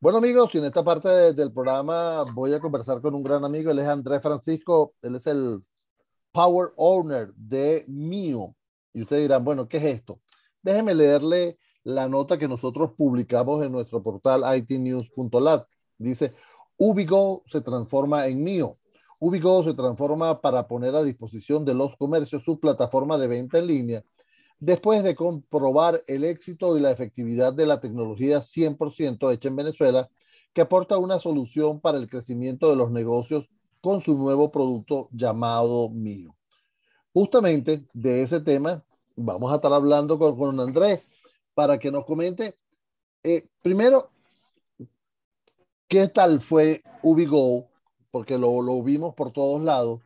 Bueno 0.00 0.18
amigos, 0.18 0.54
en 0.54 0.64
esta 0.64 0.84
parte 0.84 1.08
del 1.32 1.52
programa 1.52 2.22
voy 2.32 2.54
a 2.54 2.60
conversar 2.60 3.00
con 3.00 3.16
un 3.16 3.22
gran 3.24 3.44
amigo, 3.44 3.72
él 3.72 3.80
es 3.80 3.86
Andrés 3.88 4.22
Francisco, 4.22 4.94
él 5.02 5.16
es 5.16 5.26
el 5.26 5.60
Power 6.30 6.68
Owner 6.76 7.34
de 7.34 7.84
Mio. 7.88 8.54
Y 8.94 9.02
ustedes 9.02 9.22
dirán, 9.22 9.44
bueno, 9.44 9.66
¿qué 9.66 9.78
es 9.78 9.84
esto? 9.86 10.20
Déjeme 10.62 10.94
leerle 10.94 11.58
la 11.82 12.08
nota 12.08 12.38
que 12.38 12.46
nosotros 12.46 12.92
publicamos 12.96 13.60
en 13.64 13.72
nuestro 13.72 14.00
portal 14.00 14.44
itnews.lat. 14.56 15.66
Dice, 15.98 16.32
Ubigo 16.76 17.42
se 17.48 17.60
transforma 17.60 18.28
en 18.28 18.44
Mio. 18.44 18.78
Ubigo 19.18 19.64
se 19.64 19.74
transforma 19.74 20.40
para 20.40 20.68
poner 20.68 20.94
a 20.94 21.02
disposición 21.02 21.64
de 21.64 21.74
los 21.74 21.96
comercios 21.96 22.44
su 22.44 22.60
plataforma 22.60 23.18
de 23.18 23.26
venta 23.26 23.58
en 23.58 23.66
línea 23.66 24.04
después 24.60 25.02
de 25.02 25.14
comprobar 25.14 26.02
el 26.06 26.24
éxito 26.24 26.76
y 26.76 26.80
la 26.80 26.90
efectividad 26.90 27.52
de 27.52 27.66
la 27.66 27.80
tecnología 27.80 28.42
100% 28.42 29.32
hecha 29.32 29.48
en 29.48 29.56
Venezuela, 29.56 30.08
que 30.52 30.62
aporta 30.62 30.98
una 30.98 31.18
solución 31.18 31.80
para 31.80 31.98
el 31.98 32.08
crecimiento 32.08 32.70
de 32.70 32.76
los 32.76 32.90
negocios 32.90 33.48
con 33.80 34.00
su 34.00 34.16
nuevo 34.16 34.50
producto 34.50 35.08
llamado 35.12 35.88
Mío. 35.90 36.34
Justamente 37.12 37.84
de 37.92 38.22
ese 38.22 38.40
tema 38.40 38.84
vamos 39.16 39.52
a 39.52 39.56
estar 39.56 39.72
hablando 39.72 40.18
con, 40.18 40.36
con 40.36 40.58
Andrés 40.60 41.00
para 41.54 41.78
que 41.78 41.90
nos 41.90 42.04
comente, 42.04 42.56
eh, 43.22 43.48
primero, 43.62 44.10
qué 45.88 46.06
tal 46.08 46.40
fue 46.40 46.82
Ubigo, 47.02 47.68
porque 48.10 48.38
lo, 48.38 48.62
lo 48.62 48.82
vimos 48.82 49.14
por 49.14 49.32
todos 49.32 49.62
lados, 49.62 50.00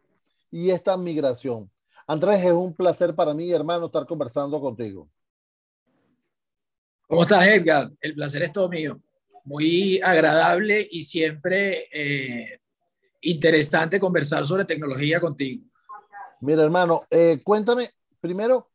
y 0.50 0.70
esta 0.70 0.96
migración. 0.96 1.70
Andrés, 2.06 2.44
es 2.44 2.52
un 2.52 2.74
placer 2.74 3.14
para 3.14 3.34
mí, 3.34 3.50
hermano, 3.50 3.86
estar 3.86 4.06
conversando 4.06 4.60
contigo. 4.60 5.08
¿Cómo 7.06 7.22
estás, 7.22 7.46
Edgar? 7.46 7.90
El 8.00 8.14
placer 8.14 8.42
es 8.42 8.52
todo 8.52 8.68
mío. 8.68 9.00
Muy 9.44 10.00
agradable 10.00 10.86
y 10.90 11.02
siempre 11.02 11.88
eh, 11.92 12.60
interesante 13.20 14.00
conversar 14.00 14.46
sobre 14.46 14.64
tecnología 14.64 15.20
contigo. 15.20 15.64
Mira, 16.40 16.62
hermano, 16.62 17.02
eh, 17.10 17.40
cuéntame 17.44 17.90
primero, 18.20 18.70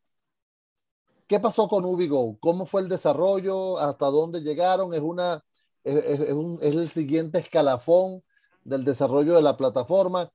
¿qué 1.26 1.40
pasó 1.40 1.68
con 1.68 1.84
Ubigo? 1.86 2.38
¿Cómo 2.40 2.66
fue 2.66 2.82
el 2.82 2.90
desarrollo? 2.90 3.78
¿Hasta 3.80 4.06
dónde 4.08 4.42
llegaron? 4.42 4.94
¿Es, 4.94 5.02
una, 5.02 5.44
es, 5.84 5.98
es, 6.06 6.32
un, 6.32 6.60
es 6.62 6.74
el 6.74 6.90
siguiente 6.90 7.40
escalafón 7.40 8.24
del 8.64 8.86
desarrollo 8.86 9.36
de 9.36 9.42
la 9.42 9.58
plataforma? 9.58 10.30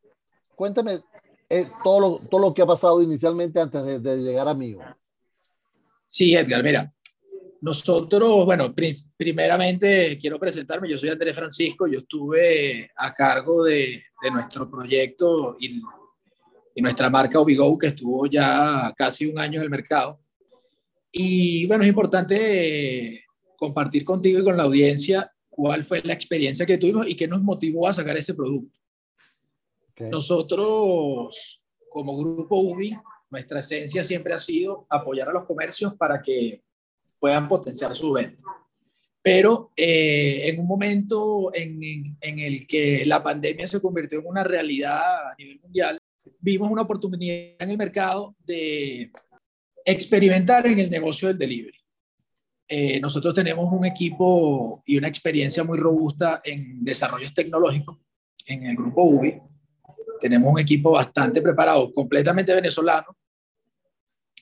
Cuéntame 0.57 1.01
eh, 1.53 1.67
todo, 1.85 2.01
lo, 2.01 2.19
todo 2.29 2.41
lo 2.41 2.55
que 2.55 2.63
ha 2.63 2.67
pasado 2.67 3.03
inicialmente 3.03 3.61
antes 3.61 3.85
de, 3.85 3.99
de 4.01 4.17
llegar 4.23 4.49
a 4.49 4.55
mí. 4.55 4.75
Sí, 6.09 6.35
Edgar, 6.35 6.63
mira, 6.63 6.91
nosotros, 7.61 8.47
bueno, 8.47 8.75
primeramente 9.17 10.19
quiero 10.19 10.39
presentarme, 10.39 10.89
yo 10.89 10.97
soy 10.97 11.11
Andrés 11.11 11.37
Francisco, 11.37 11.87
yo 11.87 11.99
estuve 11.99 12.91
a 12.97 13.13
cargo 13.13 13.65
de, 13.65 14.03
de 14.23 14.31
nuestro 14.31 14.71
proyecto 14.71 15.57
y, 15.61 15.81
y, 16.75 16.81
nuestra 16.81 17.11
marca 17.11 17.39
Obigo, 17.39 17.77
que 17.77 17.89
estuvo 17.89 18.25
ya 18.25 18.93
casi 18.97 19.27
un 19.27 19.39
año 19.39 19.59
en 19.59 19.65
el 19.65 19.71
mercado. 19.71 20.21
Y 21.13 21.67
bueno, 21.67 21.85
es 21.85 21.91
importante 21.91 23.25
compartir 23.59 24.05
contigo 24.05 24.41
y 24.41 24.45
con 24.45 24.57
la 24.57 24.63
audiencia 24.63 25.31
cuál 25.51 25.85
fue 25.85 26.01
la 26.03 26.15
experiencia 26.15 26.65
que 26.65 26.79
tuvimos 26.79 27.07
y 27.07 27.15
qué 27.15 27.29
nos 27.29 27.43
motivó 27.43 27.87
a 27.87 27.93
sacar 27.93 28.17
ese 28.17 28.33
producto. 28.33 28.82
Okay. 29.93 30.11
Nosotros, 30.11 31.63
como 31.89 32.17
grupo 32.17 32.57
UBI, 32.57 32.97
nuestra 33.31 33.61
esencia 33.61 34.05
siempre 34.05 34.35
ha 34.35 34.39
sido 34.39 34.87
apoyar 34.89 35.29
a 35.29 35.33
los 35.33 35.47
comercios 35.47 35.95
para 35.95 36.21
que 36.21 36.63
puedan 37.19 37.49
potenciar 37.49 37.95
su 37.95 38.13
venta. 38.13 38.43
Pero 39.23 39.71
eh, 39.77 40.49
en 40.49 40.61
un 40.61 40.67
momento 40.67 41.51
en, 41.55 41.81
en, 42.21 42.39
el 42.41 42.67
que 42.67 43.07
la 43.07 43.23
pandemia 43.23 43.67
se 43.67 43.81
convirtió 43.81 44.19
en 44.19 44.27
una 44.27 44.43
realidad 44.43 45.31
a 45.31 45.35
nivel 45.39 45.61
mundial, 45.61 45.99
vimos 46.41 46.71
una 46.71 46.83
oportunidad 46.83 47.55
en 47.59 47.71
el 47.71 47.79
mercado 47.79 48.35
de 48.45 49.13
experimentar 49.85 50.67
en 50.67 50.81
el 50.81 50.91
negocio 50.91 51.29
del 51.29 51.39
delivery. 51.39 51.79
Eh, 52.69 53.01
nosotros 53.01 53.35
tenemos 53.35 53.73
un 53.73 53.85
equipo 53.85 54.83
y 54.87 54.99
una 54.99 55.09
experiencia 55.09 55.63
muy 55.63 55.79
robusta 55.79 56.41
en 56.45 56.83
desarrollos 56.83 57.33
tecnológicos 57.33 57.99
en 58.47 58.67
el 58.67 58.77
grupo 58.77 59.05
UBI 59.05 59.41
tenemos 60.23 60.53
un 60.53 60.61
equipo 60.61 60.93
bastante 60.93 61.43
preparado, 61.43 61.93
completamente 61.93 62.55
venezolano 62.55 63.17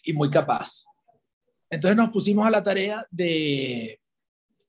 y 0.05 0.13
muy 0.13 0.31
capaz. 0.31 0.85
Entonces 1.71 1.97
nos 1.97 2.11
pusimos 2.11 2.47
a 2.47 2.51
la 2.51 2.63
tarea 2.63 3.07
de, 3.11 3.99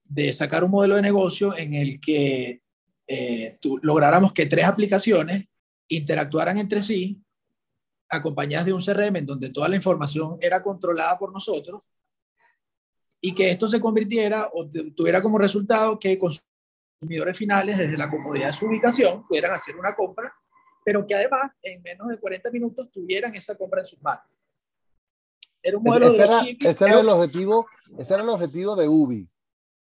de 0.07 0.31
sacar 0.31 0.63
un 0.63 0.71
modelo 0.71 0.95
de 0.95 1.01
negocio 1.01 1.57
en 1.57 1.73
el 1.73 1.99
que 1.99 2.61
eh, 3.07 3.59
lográramos 3.81 4.31
que 4.31 4.45
tres 4.45 4.65
aplicaciones 4.65 5.49
interactuaran 5.89 6.57
entre 6.57 6.81
sí, 6.81 7.21
acompañadas 8.07 8.67
de 8.67 8.73
un 8.73 8.81
CRM 8.81 9.17
en 9.17 9.25
donde 9.25 9.49
toda 9.49 9.67
la 9.67 9.75
información 9.75 10.37
era 10.39 10.63
controlada 10.63 11.19
por 11.19 11.33
nosotros 11.33 11.83
y 13.19 13.35
que 13.35 13.51
esto 13.51 13.67
se 13.67 13.81
convirtiera 13.81 14.49
o 14.53 14.69
tuviera 14.95 15.21
como 15.21 15.37
resultado 15.37 15.99
que 15.99 16.17
consumidores 16.17 17.37
finales 17.37 17.77
desde 17.77 17.97
la 17.97 18.09
comodidad 18.09 18.47
de 18.47 18.53
su 18.53 18.67
ubicación 18.67 19.27
pudieran 19.27 19.51
hacer 19.51 19.75
una 19.75 19.93
compra 19.93 20.33
pero 20.83 21.05
que 21.05 21.15
además 21.15 21.51
en 21.61 21.81
menos 21.81 22.07
de 22.07 22.17
40 22.17 22.49
minutos 22.51 22.91
tuvieran 22.91 23.35
esa 23.35 23.55
compra 23.55 23.81
en 23.81 23.85
sus 23.85 24.01
manos. 24.01 24.25
Era 25.63 25.77
un 25.77 25.83
modelo 25.83 26.07
ese, 26.07 26.17
de 26.17 26.23
era, 26.23 26.41
ese 26.41 26.85
era 26.85 26.99
el 26.99 27.09
objetivo, 27.09 27.65
ese 27.97 28.13
era 28.13 28.23
el 28.23 28.29
objetivo 28.29 28.75
de 28.75 28.87
Ubi. 28.87 29.29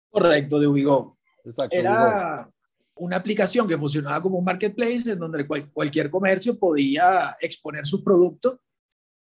Correcto, 0.10 0.60
de 0.60 0.68
Ubigo. 0.68 1.18
Exacto, 1.46 1.76
era 1.76 2.34
Ubigo. 2.34 2.54
una 2.96 3.16
aplicación 3.16 3.68
que 3.68 3.78
funcionaba 3.78 4.22
como 4.22 4.38
un 4.38 4.44
marketplace 4.46 5.12
en 5.12 5.20
donde 5.20 5.48
cual, 5.48 5.72
cualquier 5.72 6.10
comercio 6.10 6.60
podía 6.60 7.38
exponer 7.40 7.86
sus 7.86 8.02
productos, 8.02 8.60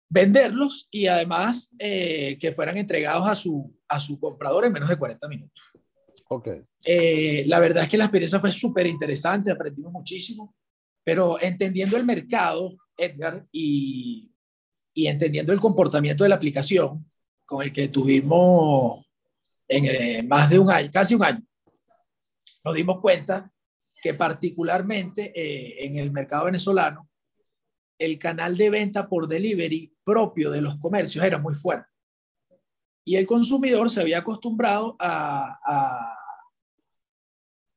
venderlos 0.09 0.87
y 0.91 1.07
además 1.07 1.75
eh, 1.79 2.37
que 2.39 2.53
fueran 2.53 2.77
entregados 2.77 3.27
a 3.27 3.35
su, 3.35 3.75
a 3.89 3.99
su 3.99 4.21
comprador 4.21 4.67
en 4.67 4.73
menos 4.73 4.89
de 4.89 4.99
40 4.99 5.27
minutos. 5.29 5.63
Okay. 6.29 6.63
Eh, 6.85 7.45
la 7.47 7.59
verdad 7.59 7.85
es 7.85 7.91
que 7.91 7.97
la 7.97 8.05
experiencia 8.05 8.41
fue 8.41 8.53
súper 8.53 8.87
interesante, 8.87 9.51
aprendimos 9.51 9.93
muchísimo. 9.93 10.55
Pero 11.05 11.41
entendiendo 11.41 11.97
el 11.97 12.05
mercado, 12.05 12.75
Edgar, 12.97 13.47
y, 13.53 14.33
y 14.95 15.07
entendiendo 15.07 15.53
el 15.53 15.61
comportamiento 15.61 16.25
de 16.25 16.31
la 16.31 16.37
aplicación 16.37 17.11
con 17.45 17.63
el 17.63 17.73
que 17.73 17.89
tuvimos 17.89 19.05
en 19.69 19.85
eh, 19.85 20.23
más 20.23 20.49
de 20.49 20.59
un 20.59 20.71
año, 20.71 20.91
casi 20.93 21.15
un 21.15 21.25
año, 21.25 21.43
nos 22.65 22.75
dimos 22.75 23.01
cuenta 23.01 23.51
que 24.03 24.15
particularmente 24.15 25.33
eh, 25.35 25.87
en 25.87 25.97
el 25.97 26.11
mercado 26.11 26.47
venezolano, 26.47 27.09
el 27.99 28.19
canal 28.19 28.57
de 28.57 28.71
venta 28.71 29.09
por 29.09 29.29
delivery 29.29 29.95
propio 30.05 30.51
de 30.51 30.61
los 30.61 30.77
comercios 30.77 31.25
era 31.25 31.39
muy 31.39 31.55
fuerte. 31.55 31.89
Y 33.05 33.17
el 33.17 33.27
consumidor 33.27 33.91
se 33.91 34.01
había 34.01 34.19
acostumbrado 34.19 34.97
a, 34.99 35.59
a 35.65 36.24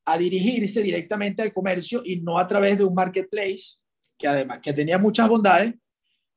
a 0.09 0.18
dirigirse 0.18 0.81
directamente 0.81 1.41
al 1.41 1.53
comercio 1.53 2.01
y 2.03 2.22
no 2.22 2.40
a 2.40 2.47
través 2.47 2.78
de 2.78 2.85
un 2.85 2.95
marketplace 2.95 3.79
que 4.18 4.25
además 4.25 4.59
que 4.62 4.72
tenía 4.72 4.97
muchas 4.97 5.28
bondades, 5.28 5.75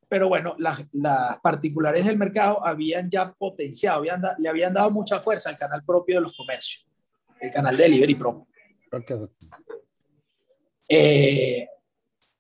pero 0.09 0.29
bueno, 0.29 0.57
las, 0.59 0.85
las 0.93 1.39
particulares 1.39 2.05
del 2.05 2.19
mercado 2.19 2.67
habían 2.67 3.09
ya 3.09 3.33
potenciado, 3.33 3.99
habían 3.99 4.21
da, 4.21 4.35
le 4.41 4.49
habían 4.49 4.75
dado 4.75 4.91
mucha 4.91 5.21
fuerza 5.21 5.51
al 5.51 5.57
canal 5.57 5.85
propio 5.85 6.17
de 6.17 6.23
los 6.23 6.37
comercios, 6.37 6.85
el 7.41 7.53
canal 7.53 7.77
de 7.77 7.85
delivery 7.85 8.17
propio. 8.17 8.49
Eh, 10.89 11.69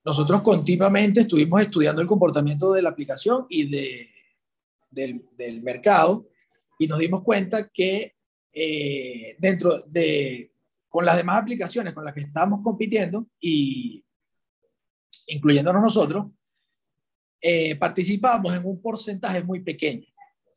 nosotros 0.04 0.42
continuamente 0.42 1.20
estuvimos 1.20 1.62
estudiando 1.62 2.02
el 2.02 2.08
comportamiento 2.08 2.72
de 2.72 2.82
la 2.82 2.91
aplicación 2.91 3.47
y 3.48 3.70
de, 3.70 4.10
del, 4.91 5.24
del 5.36 5.62
mercado 5.62 6.26
y 6.76 6.88
nos 6.88 6.98
dimos 6.98 7.22
cuenta 7.22 7.68
que 7.68 8.16
eh, 8.53 9.36
dentro 9.38 9.84
de 9.86 10.49
con 10.91 11.07
las 11.07 11.16
demás 11.16 11.41
aplicaciones 11.41 11.95
con 11.95 12.04
las 12.04 12.13
que 12.13 12.21
estamos 12.21 12.60
compitiendo 12.63 13.27
y 13.41 14.04
incluyéndonos 15.28 15.81
nosotros, 15.81 16.27
eh, 17.41 17.77
participamos 17.77 18.54
en 18.54 18.66
un 18.66 18.83
porcentaje 18.83 19.42
muy 19.42 19.60
pequeño 19.60 20.07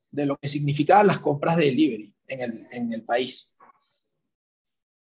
de 0.10 0.26
lo 0.26 0.36
que 0.36 0.48
significaban 0.48 1.08
las 1.08 1.20
compras 1.20 1.56
de 1.56 1.66
delivery 1.66 2.14
en 2.28 2.42
el, 2.42 2.68
en 2.72 2.94
el 2.94 3.04
país. 3.04 3.54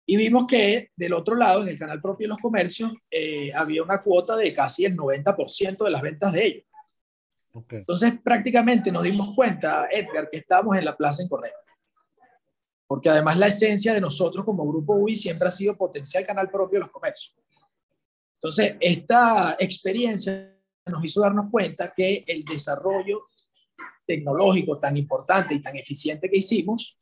Y 0.06 0.18
vimos 0.18 0.46
que 0.48 0.92
del 0.96 1.14
otro 1.14 1.36
lado, 1.36 1.64
en 1.64 1.70
el 1.70 1.80
canal 1.80 2.02
propio 2.02 2.26
de 2.26 2.30
los 2.30 2.40
comercios, 2.40 2.92
eh, 3.10 3.54
había 3.54 3.84
una 3.84 4.02
cuota 4.02 4.36
de 4.36 4.54
casi 4.54 4.84
el 4.84 4.98
90% 4.98 5.86
de 5.86 5.90
las 5.90 6.02
ventas 6.02 6.34
de 6.34 6.46
ellos. 6.46 6.66
Okay. 7.54 7.80
Entonces, 7.80 8.20
prácticamente 8.22 8.92
nos 8.92 9.04
dimos 9.04 9.34
cuenta, 9.34 9.88
Edgar, 9.90 10.30
que 10.30 10.38
estábamos 10.38 10.78
en 10.78 10.86
la 10.86 10.96
plaza 10.96 11.24
incorrecta 11.24 11.71
porque 12.92 13.08
además 13.08 13.38
la 13.38 13.48
esencia 13.48 13.94
de 13.94 14.02
nosotros 14.02 14.44
como 14.44 14.68
grupo 14.68 14.96
UI 14.96 15.16
siempre 15.16 15.48
ha 15.48 15.52
sido 15.52 15.78
potenciar 15.78 16.24
el 16.24 16.28
canal 16.28 16.52
propio 16.52 16.78
de 16.78 16.82
los 16.82 16.92
comercios. 16.92 17.34
Entonces, 18.34 18.76
esta 18.82 19.56
experiencia 19.58 20.54
nos 20.86 21.02
hizo 21.06 21.22
darnos 21.22 21.46
cuenta 21.50 21.94
que 21.96 22.26
el 22.28 22.44
desarrollo 22.44 23.30
tecnológico 24.06 24.78
tan 24.78 24.98
importante 24.98 25.54
y 25.54 25.62
tan 25.62 25.78
eficiente 25.78 26.30
que 26.30 26.36
hicimos 26.36 27.00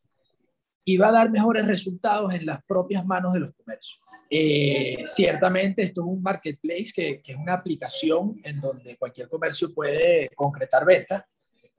iba 0.86 1.07
a 1.07 1.12
dar 1.12 1.31
mejores 1.31 1.65
resultados 1.65 2.35
en 2.35 2.45
las 2.45 2.63
propias 2.65 3.03
manos 3.03 3.33
de 3.33 3.39
los 3.39 3.51
comercios. 3.53 4.00
Eh, 4.30 5.03
ciertamente 5.07 5.81
esto 5.81 6.01
es 6.01 6.07
un 6.07 6.21
marketplace 6.21 6.92
que, 6.95 7.19
que, 7.19 7.31
es 7.31 7.38
una 7.39 7.53
aplicación 7.53 8.39
en 8.44 8.62
donde 8.62 8.95
cualquier 8.95 9.27
comercio 9.27 9.74
puede 9.74 10.30
concretar 10.35 10.85
ventas, 10.85 11.24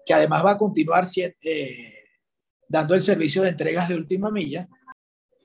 que 0.04 0.14
además 0.14 0.44
va 0.44 0.50
a 0.50 0.58
continuar 0.58 1.04
eh, 1.42 1.99
dando 2.70 2.94
el 2.94 3.02
servicio 3.02 3.42
de 3.42 3.48
entregas 3.48 3.88
de 3.88 3.96
última 3.96 4.30
milla, 4.30 4.68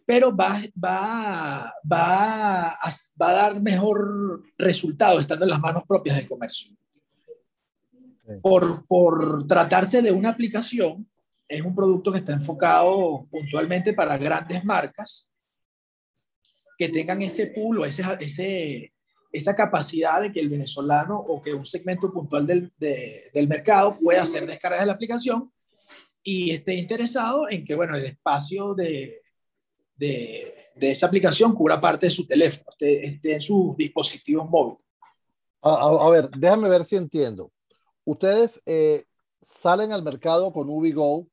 pero 0.05 0.33
va, 0.35 0.61
va, 0.81 1.73
va, 1.91 2.69
a, 2.73 2.89
va 3.19 3.29
a 3.29 3.33
dar 3.33 3.59
mejor 3.59 4.43
resultado 4.59 5.19
estando 5.19 5.43
en 5.43 5.49
las 5.49 5.59
manos 5.59 5.83
propias 5.87 6.17
del 6.17 6.27
comercio. 6.27 6.71
Por, 8.43 8.85
por 8.85 9.47
tratarse 9.47 10.03
de 10.03 10.11
una 10.11 10.29
aplicación, 10.29 11.09
es 11.47 11.63
un 11.63 11.73
producto 11.73 12.11
que 12.11 12.19
está 12.19 12.33
enfocado 12.33 13.25
puntualmente 13.31 13.93
para 13.93 14.17
grandes 14.17 14.63
marcas 14.63 15.27
que 16.77 16.89
tengan 16.89 17.23
ese 17.23 17.47
pool 17.47 17.79
o 17.79 17.85
ese, 17.85 18.03
ese, 18.19 18.93
esa 19.31 19.55
capacidad 19.55 20.21
de 20.21 20.31
que 20.31 20.41
el 20.41 20.49
venezolano 20.49 21.17
o 21.17 21.41
que 21.41 21.55
un 21.55 21.65
segmento 21.65 22.11
puntual 22.11 22.45
del, 22.45 22.71
del 22.77 23.47
mercado 23.47 23.97
pueda 23.97 24.21
hacer 24.21 24.45
descargas 24.45 24.81
de 24.81 24.85
la 24.85 24.93
aplicación 24.93 25.51
y 26.27 26.49
esté 26.49 26.73
interesado 26.73 27.47
en 27.47 27.63
que, 27.63 27.75
bueno, 27.75 27.95
el 27.95 28.03
espacio 28.03 28.73
de, 28.73 29.21
de, 29.95 30.71
de 30.75 30.91
esa 30.91 31.05
aplicación 31.05 31.53
cubra 31.53 31.79
parte 31.79 32.07
de 32.07 32.09
su 32.09 32.25
teléfono, 32.25 32.65
esté, 32.71 33.05
esté 33.05 33.33
en 33.35 33.41
sus 33.41 33.77
dispositivos 33.77 34.49
móviles. 34.49 34.83
A, 35.61 35.69
a, 35.69 36.07
a, 36.07 36.09
ver, 36.09 36.29
déjame 36.31 36.67
ver 36.67 36.83
si 36.83 36.95
entiendo. 36.95 37.51
Ustedes 38.03 38.59
eh, 38.65 39.05
salen 39.39 39.91
al 39.91 40.01
mercado 40.01 40.51
con 40.51 40.67
UbiGo 40.67 41.27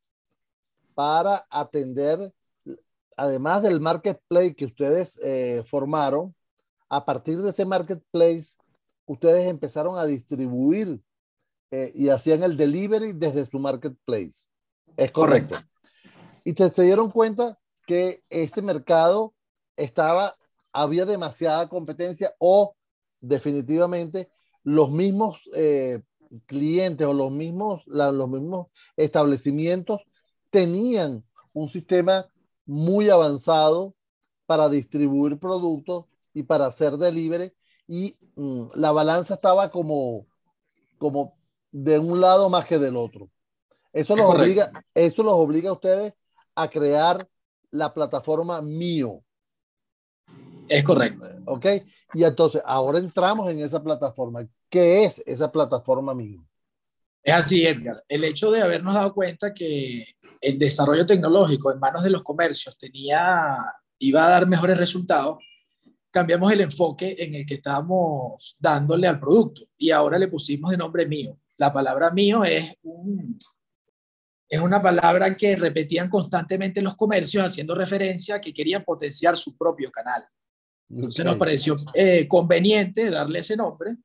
para 0.94 1.46
atender, 1.48 2.30
además 3.16 3.62
del 3.62 3.80
marketplace 3.80 4.54
que 4.54 4.66
ustedes 4.66 5.18
eh, 5.24 5.62
formaron, 5.64 6.34
a 6.90 7.02
partir 7.06 7.40
de 7.40 7.48
ese 7.48 7.64
marketplace, 7.64 8.56
ustedes 9.06 9.48
empezaron 9.48 9.96
a 9.98 10.04
distribuir 10.04 11.00
eh, 11.70 11.90
y 11.94 12.10
hacían 12.10 12.42
el 12.42 12.58
delivery 12.58 13.12
desde 13.14 13.46
su 13.46 13.58
marketplace. 13.58 14.51
Es 14.96 15.10
correcto. 15.10 15.56
correcto. 15.56 15.72
Y 16.44 16.52
te, 16.54 16.70
se 16.70 16.82
dieron 16.82 17.10
cuenta 17.10 17.58
que 17.86 18.22
ese 18.30 18.62
mercado 18.62 19.34
estaba, 19.76 20.36
había 20.72 21.04
demasiada 21.04 21.68
competencia 21.68 22.34
o 22.38 22.74
definitivamente 23.20 24.30
los 24.64 24.90
mismos 24.90 25.40
eh, 25.54 26.02
clientes 26.46 27.06
o 27.06 27.12
los 27.12 27.30
mismos, 27.30 27.82
la, 27.86 28.12
los 28.12 28.28
mismos 28.28 28.68
establecimientos 28.96 30.00
tenían 30.50 31.24
un 31.52 31.68
sistema 31.68 32.26
muy 32.64 33.10
avanzado 33.10 33.94
para 34.46 34.68
distribuir 34.68 35.38
productos 35.38 36.06
y 36.34 36.42
para 36.44 36.66
hacer 36.66 36.96
delivery 36.96 37.52
y 37.86 38.16
mm, 38.36 38.68
la 38.74 38.92
balanza 38.92 39.34
estaba 39.34 39.70
como, 39.70 40.26
como 40.98 41.36
de 41.70 41.98
un 41.98 42.20
lado 42.20 42.48
más 42.48 42.66
que 42.66 42.78
del 42.78 42.96
otro. 42.96 43.30
Eso 43.92 44.16
los, 44.16 44.26
obliga, 44.26 44.72
eso 44.94 45.22
los 45.22 45.34
obliga 45.34 45.70
a 45.70 45.74
ustedes 45.74 46.12
a 46.54 46.68
crear 46.68 47.26
la 47.70 47.92
plataforma 47.92 48.62
Mío. 48.62 49.22
Es 50.68 50.84
correcto. 50.84 51.28
Ok. 51.46 51.66
Y 52.14 52.24
entonces, 52.24 52.62
ahora 52.64 52.98
entramos 52.98 53.50
en 53.50 53.60
esa 53.60 53.82
plataforma. 53.82 54.46
¿Qué 54.70 55.04
es 55.04 55.22
esa 55.26 55.50
plataforma 55.50 56.14
Mío? 56.14 56.46
Es 57.22 57.34
así, 57.34 57.66
Edgar. 57.66 58.02
El 58.08 58.24
hecho 58.24 58.50
de 58.50 58.62
habernos 58.62 58.94
dado 58.94 59.14
cuenta 59.14 59.54
que 59.54 60.06
el 60.40 60.58
desarrollo 60.58 61.06
tecnológico 61.06 61.72
en 61.72 61.78
manos 61.78 62.02
de 62.02 62.10
los 62.10 62.22
comercios 62.22 62.76
tenía, 62.76 63.58
iba 63.98 64.26
a 64.26 64.30
dar 64.30 64.46
mejores 64.46 64.76
resultados, 64.76 65.38
cambiamos 66.10 66.50
el 66.52 66.62
enfoque 66.62 67.14
en 67.18 67.34
el 67.36 67.46
que 67.46 67.54
estábamos 67.54 68.56
dándole 68.58 69.06
al 69.06 69.20
producto 69.20 69.62
y 69.78 69.90
ahora 69.90 70.18
le 70.18 70.28
pusimos 70.28 70.70
de 70.72 70.76
nombre 70.76 71.06
mío. 71.06 71.38
La 71.58 71.72
palabra 71.72 72.10
mío 72.10 72.42
es, 72.44 72.74
un, 72.82 73.38
es 74.52 74.60
una 74.60 74.82
palabra 74.82 75.34
que 75.34 75.56
repetían 75.56 76.10
constantemente 76.10 76.82
los 76.82 76.94
comercios 76.94 77.42
haciendo 77.42 77.74
referencia 77.74 78.34
a 78.34 78.40
que 78.42 78.52
querían 78.52 78.84
potenciar 78.84 79.34
su 79.34 79.56
propio 79.56 79.90
canal. 79.90 80.26
Entonces 80.90 81.24
nos 81.24 81.36
pareció 81.36 81.78
eh, 81.94 82.28
conveniente 82.28 83.08
darle 83.08 83.38
ese 83.38 83.56
nombre 83.56 83.96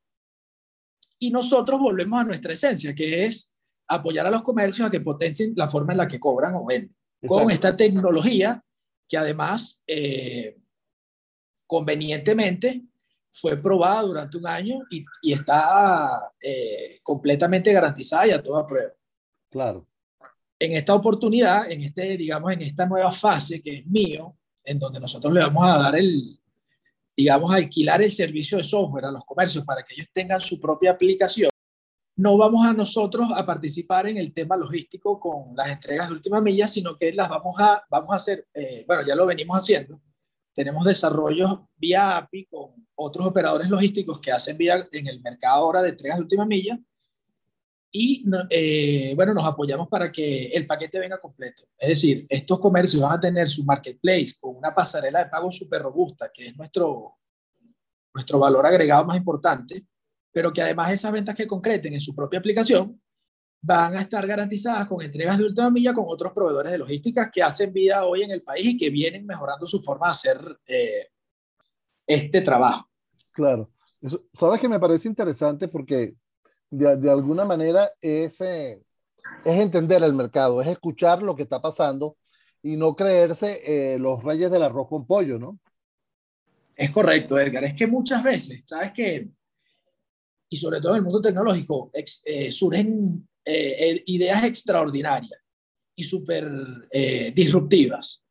y 1.18 1.30
nosotros 1.30 1.78
volvemos 1.78 2.18
a 2.18 2.24
nuestra 2.24 2.54
esencia, 2.54 2.94
que 2.94 3.26
es 3.26 3.54
apoyar 3.88 4.26
a 4.26 4.30
los 4.30 4.42
comercios 4.42 4.88
a 4.88 4.90
que 4.90 5.00
potencien 5.00 5.52
la 5.54 5.68
forma 5.68 5.92
en 5.92 5.98
la 5.98 6.08
que 6.08 6.18
cobran 6.18 6.54
o 6.54 6.64
venden. 6.64 6.96
Exacto. 7.20 7.28
Con 7.28 7.50
esta 7.50 7.76
tecnología 7.76 8.64
que 9.06 9.18
además 9.18 9.82
eh, 9.86 10.56
convenientemente 11.66 12.86
fue 13.30 13.58
probada 13.58 14.00
durante 14.00 14.38
un 14.38 14.46
año 14.46 14.78
y, 14.88 15.04
y 15.20 15.34
está 15.34 16.32
eh, 16.40 17.00
completamente 17.02 17.70
garantizada 17.70 18.28
y 18.28 18.30
a 18.30 18.42
toda 18.42 18.66
prueba. 18.66 18.94
Claro. 19.50 19.86
En 20.60 20.72
esta 20.72 20.94
oportunidad, 20.94 21.70
en 21.70 21.82
este, 21.82 22.16
digamos, 22.16 22.52
en 22.52 22.62
esta 22.62 22.84
nueva 22.84 23.12
fase 23.12 23.62
que 23.62 23.76
es 23.76 23.86
mío, 23.86 24.36
en 24.64 24.78
donde 24.78 24.98
nosotros 24.98 25.32
le 25.32 25.40
vamos 25.40 25.64
a 25.64 25.78
dar 25.82 25.96
el, 25.96 26.20
digamos, 27.16 27.52
alquilar 27.52 28.02
el 28.02 28.10
servicio 28.10 28.58
de 28.58 28.64
software 28.64 29.06
a 29.06 29.12
los 29.12 29.24
comercios 29.24 29.64
para 29.64 29.82
que 29.82 29.94
ellos 29.94 30.08
tengan 30.12 30.40
su 30.40 30.60
propia 30.60 30.92
aplicación, 30.92 31.50
no 32.16 32.36
vamos 32.36 32.66
a 32.66 32.72
nosotros 32.72 33.28
a 33.32 33.46
participar 33.46 34.08
en 34.08 34.16
el 34.16 34.34
tema 34.34 34.56
logístico 34.56 35.20
con 35.20 35.54
las 35.54 35.68
entregas 35.68 36.08
de 36.08 36.14
última 36.14 36.40
milla, 36.40 36.66
sino 36.66 36.96
que 36.96 37.12
las 37.12 37.28
vamos 37.28 37.54
a, 37.60 37.84
vamos 37.88 38.10
a 38.10 38.16
hacer, 38.16 38.48
eh, 38.52 38.84
bueno, 38.86 39.04
ya 39.06 39.14
lo 39.14 39.24
venimos 39.24 39.56
haciendo. 39.56 40.00
Tenemos 40.52 40.84
desarrollos 40.84 41.60
vía 41.76 42.16
API 42.16 42.46
con 42.46 42.88
otros 42.96 43.24
operadores 43.24 43.68
logísticos 43.68 44.18
que 44.18 44.32
hacen 44.32 44.58
vía 44.58 44.88
en 44.90 45.06
el 45.06 45.20
mercado 45.20 45.62
ahora 45.62 45.80
de 45.80 45.90
entregas 45.90 46.18
de 46.18 46.22
última 46.22 46.44
milla 46.44 46.76
y 47.90 48.24
eh, 48.50 49.12
bueno, 49.16 49.32
nos 49.32 49.46
apoyamos 49.46 49.88
para 49.88 50.12
que 50.12 50.48
el 50.48 50.66
paquete 50.66 50.98
venga 50.98 51.20
completo. 51.20 51.64
Es 51.78 51.88
decir, 51.88 52.26
estos 52.28 52.60
comercios 52.60 53.02
van 53.02 53.12
a 53.12 53.20
tener 53.20 53.48
su 53.48 53.64
marketplace 53.64 54.34
con 54.40 54.56
una 54.56 54.74
pasarela 54.74 55.24
de 55.24 55.30
pago 55.30 55.50
súper 55.50 55.82
robusta, 55.82 56.30
que 56.32 56.48
es 56.48 56.56
nuestro, 56.56 57.14
nuestro 58.12 58.38
valor 58.38 58.66
agregado 58.66 59.04
más 59.04 59.16
importante, 59.16 59.86
pero 60.30 60.52
que 60.52 60.60
además 60.60 60.92
esas 60.92 61.12
ventas 61.12 61.34
que 61.34 61.46
concreten 61.46 61.94
en 61.94 62.00
su 62.00 62.14
propia 62.14 62.38
aplicación 62.38 63.00
van 63.60 63.96
a 63.96 64.02
estar 64.02 64.26
garantizadas 64.26 64.86
con 64.86 65.02
entregas 65.02 65.38
de 65.38 65.44
última 65.44 65.70
milla 65.70 65.92
con 65.92 66.04
otros 66.06 66.32
proveedores 66.32 66.72
de 66.72 66.78
logística 66.78 67.30
que 67.30 67.42
hacen 67.42 67.72
vida 67.72 68.04
hoy 68.04 68.22
en 68.22 68.30
el 68.30 68.42
país 68.42 68.66
y 68.66 68.76
que 68.76 68.90
vienen 68.90 69.26
mejorando 69.26 69.66
su 69.66 69.82
forma 69.82 70.06
de 70.06 70.10
hacer 70.10 70.60
eh, 70.66 71.08
este 72.06 72.42
trabajo. 72.42 72.88
Claro. 73.32 73.70
Sabes 74.34 74.60
que 74.60 74.68
me 74.68 74.78
parece 74.78 75.08
interesante 75.08 75.66
porque 75.66 76.14
de, 76.70 76.96
de 76.96 77.10
alguna 77.10 77.44
manera 77.44 77.90
es, 78.00 78.40
eh, 78.40 78.80
es 79.44 79.60
entender 79.60 80.02
el 80.02 80.12
mercado, 80.12 80.60
es 80.60 80.68
escuchar 80.68 81.22
lo 81.22 81.34
que 81.34 81.42
está 81.42 81.60
pasando 81.60 82.16
y 82.62 82.76
no 82.76 82.94
creerse 82.94 83.60
eh, 83.94 83.98
los 83.98 84.22
reyes 84.22 84.50
del 84.50 84.62
arroz 84.62 84.88
con 84.88 85.06
pollo, 85.06 85.38
¿no? 85.38 85.58
Es 86.74 86.90
correcto, 86.90 87.38
Edgar. 87.38 87.64
Es 87.64 87.74
que 87.74 87.86
muchas 87.86 88.22
veces, 88.22 88.62
¿sabes 88.64 88.92
qué? 88.92 89.28
Y 90.48 90.56
sobre 90.56 90.80
todo 90.80 90.92
en 90.92 90.98
el 90.98 91.04
mundo 91.04 91.20
tecnológico, 91.20 91.90
ex, 91.92 92.22
eh, 92.24 92.50
surgen 92.52 93.26
ideas 93.44 94.44
extraordinarias 94.44 95.40
y 95.94 96.02
súper 96.02 96.50
disruptivas. 97.32 98.22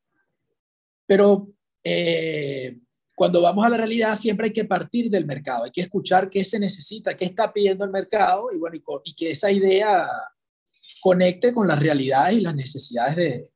Pero 1.07 1.49
cuando 3.17 3.41
vamos 3.41 3.65
a 3.65 3.69
la 3.69 3.77
realidad 3.77 4.15
siempre 4.15 4.45
hay 4.45 4.53
que 4.53 4.65
partir 4.65 5.09
del 5.09 5.25
mercado, 5.25 5.63
hay 5.63 5.71
que 5.71 5.81
escuchar 5.81 6.29
qué 6.29 6.43
se 6.43 6.59
necesita, 6.59 7.17
qué 7.17 7.25
está 7.25 7.51
pidiendo 7.51 7.83
el 7.83 7.89
mercado 7.89 8.49
y, 8.53 8.59
bueno, 8.59 8.75
y, 8.75 8.83
y 9.05 9.15
que 9.15 9.31
esa 9.31 9.51
idea 9.51 10.07
conecte 11.01 11.51
con 11.51 11.67
las 11.67 11.79
realidades 11.79 12.37
y 12.37 12.41
las 12.41 12.53
necesidades 12.53 13.15
de, 13.15 13.51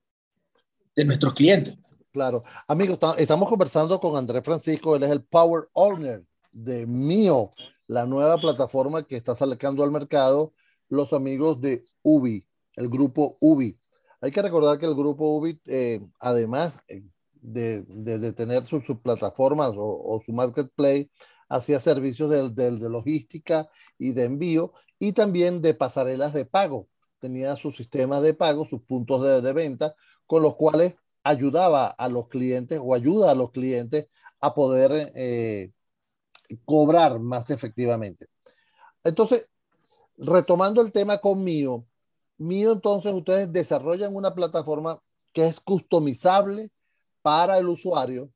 de 0.95 1.05
nuestros 1.05 1.35
clientes. 1.35 1.77
Claro. 2.11 2.43
Amigos, 2.67 2.97
estamos 3.19 3.47
conversando 3.47 3.99
con 3.99 4.17
Andrés 4.17 4.41
Francisco, 4.43 4.95
él 4.95 5.03
es 5.03 5.11
el 5.11 5.23
Power 5.25 5.69
Owner 5.73 6.23
de 6.51 6.87
Mio, 6.87 7.51
la 7.85 8.07
nueva 8.07 8.37
plataforma 8.37 9.05
que 9.05 9.15
está 9.15 9.35
sacando 9.35 9.83
al 9.83 9.91
mercado 9.91 10.55
los 10.89 11.13
amigos 11.13 11.61
de 11.61 11.83
Ubi, 12.01 12.43
el 12.77 12.89
grupo 12.89 13.37
Ubi. 13.39 13.77
Hay 14.21 14.31
que 14.31 14.41
recordar 14.41 14.79
que 14.79 14.87
el 14.87 14.95
grupo 14.95 15.37
Ubi, 15.37 15.61
eh, 15.67 16.01
además, 16.19 16.73
eh, 16.87 17.03
de, 17.41 17.83
de, 17.87 18.33
tener 18.33 18.65
sus 18.65 18.85
su 18.85 19.01
plataformas 19.01 19.73
o, 19.75 20.21
su 20.25 20.31
marketplace, 20.31 21.09
hacía 21.49 21.79
servicios 21.79 22.29
de, 22.29 22.49
de, 22.51 22.89
logística 22.89 23.67
y 23.97 24.13
de 24.13 24.23
envío 24.25 24.73
y 24.99 25.13
también 25.13 25.61
de 25.61 25.73
pasarelas 25.73 26.33
de 26.33 26.45
pago. 26.45 26.87
Tenía 27.19 27.55
su 27.55 27.71
sistema 27.71 28.21
de 28.21 28.33
pago, 28.33 28.65
sus 28.65 28.83
puntos 28.83 29.23
de, 29.23 29.41
de 29.41 29.53
venta, 29.53 29.95
con 30.25 30.43
los 30.43 30.55
cuales 30.55 30.95
ayudaba 31.23 31.87
a 31.87 32.07
los 32.09 32.27
clientes 32.27 32.79
o 32.81 32.95
ayuda 32.95 33.31
a 33.31 33.35
los 33.35 33.51
clientes 33.51 34.07
a 34.39 34.53
poder 34.53 35.11
eh, 35.15 35.71
cobrar 36.65 37.19
más 37.19 37.49
efectivamente. 37.49 38.27
Entonces, 39.03 39.49
retomando 40.17 40.81
el 40.81 40.91
tema 40.91 41.19
con 41.19 41.43
Mío, 41.43 41.85
Mío 42.37 42.71
entonces 42.71 43.13
ustedes 43.13 43.51
desarrollan 43.53 44.15
una 44.15 44.33
plataforma 44.33 44.99
que 45.31 45.45
es 45.45 45.59
customizable 45.59 46.71
para 47.21 47.57
el 47.57 47.67
usuario, 47.67 48.31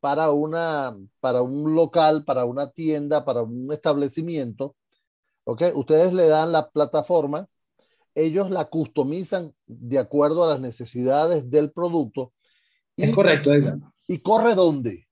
para, 0.00 0.30
una, 0.32 0.96
para 1.20 1.42
un 1.42 1.74
local, 1.74 2.24
para 2.24 2.44
una 2.44 2.70
tienda, 2.70 3.24
para 3.24 3.42
un 3.42 3.72
establecimiento. 3.72 4.76
¿Ok? 5.44 5.62
Ustedes 5.74 6.12
le 6.12 6.26
dan 6.26 6.52
la 6.52 6.70
plataforma, 6.70 7.48
ellos 8.14 8.50
la 8.50 8.66
customizan 8.66 9.54
de 9.66 9.98
acuerdo 9.98 10.44
a 10.44 10.48
las 10.48 10.60
necesidades 10.60 11.50
del 11.50 11.72
producto. 11.72 12.32
es 12.96 13.14
correcto, 13.14 13.50
¿Y 14.06 14.18
corre 14.18 14.54
dónde? 14.54 15.08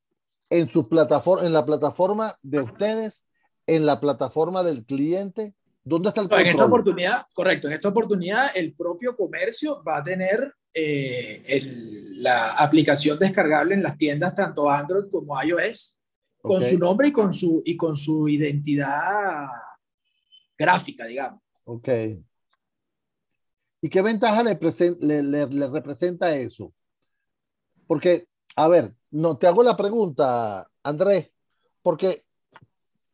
En 0.51 0.69
su 0.69 0.89
plataforma, 0.89 1.47
en 1.47 1.53
la 1.53 1.65
plataforma 1.65 2.35
de 2.43 2.61
ustedes, 2.61 3.27
en 3.67 3.87
la 3.87 4.01
plataforma 4.01 4.63
del 4.63 4.85
cliente. 4.85 5.55
¿Dónde 5.85 6.11
está 6.11 6.21
el 6.21 6.29
control? 6.29 6.47
en 6.47 6.51
esta 6.51 6.67
oportunidad, 6.67 7.27
correcto, 7.33 7.69
en 7.69 7.75
esta 7.75 7.89
oportunidad 7.89 8.51
el 8.55 8.75
propio 8.75 9.17
comercio 9.17 9.83
va 9.83 9.99
a 9.99 10.03
tener 10.03 10.55
eh, 10.75 11.63
la 12.17 12.53
aplicación 12.53 13.19
descargable 13.19 13.75
en 13.75 13.83
las 13.83 13.99
tiendas, 13.99 14.35
tanto 14.35 14.71
Android 14.71 15.11
como 15.11 15.41
iOS, 15.43 15.99
con 16.41 16.63
su 16.63 16.79
nombre 16.79 17.09
y 17.09 17.13
con 17.13 17.33
su, 17.33 17.63
y 17.65 17.77
con 17.77 17.97
su 17.97 18.29
identidad 18.29 19.47
gráfica, 20.59 21.07
digamos. 21.07 21.41
Ok. 21.65 21.89
¿Y 23.81 23.89
qué 23.89 24.03
ventaja 24.03 24.43
le, 24.43 24.59
le, 25.01 25.47
le, 25.47 25.67
representa 25.69 26.35
eso? 26.35 26.73
Porque, 27.87 28.29
a 28.57 28.69
ver, 28.69 28.95
no 29.11 29.37
te 29.37 29.47
hago 29.47 29.63
la 29.63 29.77
pregunta, 29.77 30.69
Andrés, 30.83 31.31
porque 31.83 32.25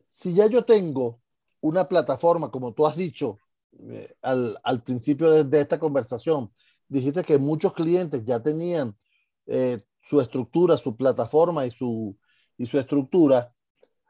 si 0.09 0.35
ya 0.35 0.47
yo 0.47 0.63
tengo 0.63 1.21
una 1.61 1.87
plataforma, 1.87 2.51
como 2.51 2.73
tú 2.73 2.85
has 2.85 2.95
dicho 2.95 3.39
eh, 3.79 4.15
al, 4.21 4.59
al, 4.63 4.83
principio 4.83 5.31
de, 5.31 5.43
de, 5.43 5.61
esta 5.61 5.79
conversación, 5.79 6.51
dijiste 6.89 7.21
que 7.21 7.37
muchos 7.37 7.73
clientes 7.73 8.25
ya 8.25 8.41
tenían 8.41 8.97
eh, 9.45 9.79
su 10.01 10.19
estructura, 10.19 10.75
su 10.75 10.97
plataforma 10.97 11.65
y 11.65 11.71
su, 11.71 12.17
y 12.57 12.65
su 12.65 12.79
estructura, 12.79 13.53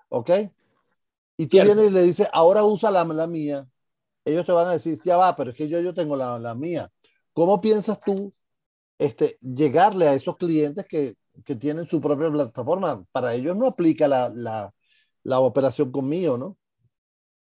¿ok? 0.07 0.31
Y 1.37 1.47
tú 1.47 1.57
vienes 1.57 1.89
y 1.89 1.91
le 1.91 2.03
dices, 2.03 2.27
ahora 2.33 2.63
usa 2.63 2.89
la, 2.89 3.03
la, 3.03 3.27
mía. 3.27 3.67
Ellos 4.25 4.45
te 4.45 4.51
van 4.51 4.67
a 4.67 4.71
decir, 4.71 4.99
ya 5.03 5.17
va, 5.17 5.35
pero 5.35 5.51
es 5.51 5.57
que 5.57 5.67
yo, 5.69 5.79
yo 5.79 5.93
tengo 5.93 6.15
la, 6.15 6.39
la 6.39 6.55
mía. 6.55 6.91
¿Cómo 7.33 7.61
piensas 7.61 7.99
tú 8.01 8.33
este, 8.97 9.37
llegarle 9.41 10.07
a 10.07 10.13
esos 10.13 10.37
clientes 10.37 10.85
que, 10.87 11.15
que 11.45 11.55
tienen 11.55 11.87
su 11.87 12.01
propia 12.01 12.31
plataforma? 12.31 13.05
Para 13.11 13.33
ellos 13.33 13.55
no 13.55 13.67
aplica 13.67 14.07
la, 14.07 14.29
la, 14.29 14.73
la 15.23 15.39
operación 15.39 15.91
conmigo, 15.91 16.37
¿no? 16.37 16.57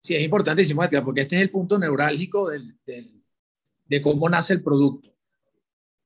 Sí, 0.00 0.16
es 0.16 0.22
importantísimo, 0.22 0.82
porque 1.04 1.20
este 1.20 1.36
es 1.36 1.42
el 1.42 1.50
punto 1.50 1.78
neurálgico 1.78 2.50
del, 2.50 2.76
del, 2.84 3.24
de 3.86 4.02
cómo 4.02 4.28
nace 4.28 4.54
el 4.54 4.62
producto 4.62 5.11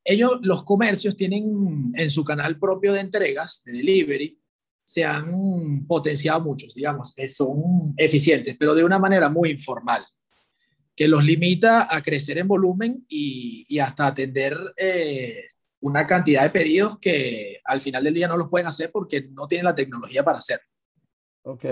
ellos, 0.06 0.38
los 0.42 0.62
comercios 0.62 1.16
tienen 1.16 1.92
en 1.94 2.10
su 2.10 2.24
canal 2.24 2.58
propio 2.58 2.92
de 2.92 3.00
entregas, 3.00 3.62
de 3.64 3.72
delivery, 3.72 4.38
se 4.84 5.04
han 5.04 5.84
potenciado 5.86 6.40
muchos, 6.40 6.74
digamos, 6.74 7.12
que 7.12 7.26
son 7.26 7.92
eficientes, 7.96 8.56
pero 8.56 8.72
de 8.74 8.84
una 8.84 9.00
manera 9.00 9.28
muy 9.28 9.50
informal, 9.50 10.04
que 10.94 11.08
los 11.08 11.24
limita 11.24 11.94
a 11.94 12.00
crecer 12.02 12.38
en 12.38 12.46
volumen 12.46 13.04
y, 13.08 13.78
hasta 13.80 14.06
atender 14.06 14.56
eh, 14.76 15.46
una 15.80 16.06
cantidad 16.06 16.44
de 16.44 16.50
pedidos 16.50 16.98
que 17.00 17.60
al 17.64 17.80
final 17.80 18.04
del 18.04 18.14
día 18.14 18.28
no 18.28 18.36
los 18.36 18.48
pueden 18.48 18.68
hacer 18.68 18.92
porque 18.92 19.28
no 19.32 19.48
tienen 19.48 19.64
la 19.64 19.74
tecnología 19.74 20.24
para 20.24 20.38
hacerlo. 20.38 20.66
Ok. 21.42 21.64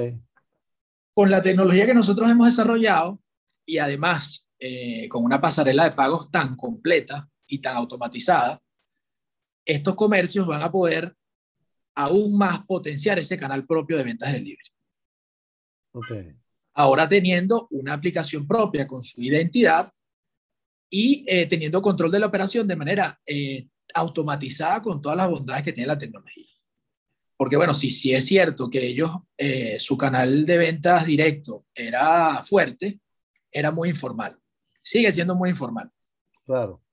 Con 1.13 1.31
la 1.31 1.41
tecnología 1.41 1.87
que 1.87 1.95
nosotros 1.95 2.29
hemos 2.29 2.47
desarrollado 2.47 3.23
y 3.65 3.79
además 3.79 4.51
eh, 4.59 5.09
con 5.09 5.25
una 5.25 5.41
pasarela 5.41 5.85
de 5.85 5.93
pagos 5.93 6.33
tan 6.33 6.57
completa, 6.57 7.31
y 7.55 7.59
tan 7.59 7.77
automatizada, 7.77 8.61
estos 9.65 9.95
comercios 9.95 10.47
van 10.47 10.63
a 10.63 10.71
poder 10.71 11.17
aún 11.95 12.37
más 12.37 12.65
potenciar 12.67 13.19
ese 13.19 13.39
canal 13.39 13.65
propio 13.67 13.97
de 13.97 14.05
ventas 14.05 14.33
de 14.33 14.41
libre. 14.41 14.65
Okay. 15.93 16.35
Ahora 16.75 17.09
teniendo 17.09 17.69
una 17.71 17.95
aplicación 17.95 18.47
propia 18.47 18.87
con 18.87 19.03
su 19.03 19.23
identidad 19.23 19.93
y 20.91 21.25
eh, 21.29 21.47
teniendo 21.47 21.81
control 21.81 22.11
de 22.11 22.19
la 22.19 22.27
operación 22.27 22.67
de 22.67 22.77
manera 22.77 23.21
eh, 23.25 23.69
automatizada 23.95 24.83
con 24.83 25.01
todas 25.01 25.17
las 25.17 25.31
bondades 25.31 25.63
que 25.63 25.73
tiene 25.73 25.87
la 25.87 25.99
tecnología. 25.99 26.49
Porque 27.37 27.57
bueno, 27.57 27.75
si, 27.75 27.91
si 27.91 28.13
es 28.13 28.27
cierto 28.27 28.69
que 28.69 28.85
ellos, 28.85 29.11
eh, 29.39 29.79
su 29.79 29.97
canal 29.97 30.45
de 30.47 30.59
ventas 30.59 31.07
directo 31.07 31.67
era 31.75 32.43
fuerte, 32.45 33.01
era 33.51 33.71
muy 33.71 33.89
informal. 33.89 34.37
Sigue 34.73 35.13
siendo 35.13 35.35
muy 35.35 35.51
informal. 35.51 35.91
Claro. 36.45 36.84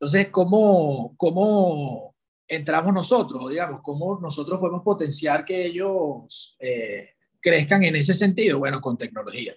Entonces, 0.00 0.28
¿cómo, 0.30 1.14
cómo 1.18 2.14
entramos 2.48 2.94
nosotros? 2.94 3.50
Digamos, 3.50 3.82
¿cómo 3.82 4.18
nosotros 4.18 4.58
podemos 4.58 4.82
potenciar 4.82 5.44
que 5.44 5.66
ellos 5.66 6.56
eh, 6.58 7.10
crezcan 7.38 7.82
en 7.84 7.96
ese 7.96 8.14
sentido? 8.14 8.60
Bueno, 8.60 8.80
con 8.80 8.96
tecnología. 8.96 9.54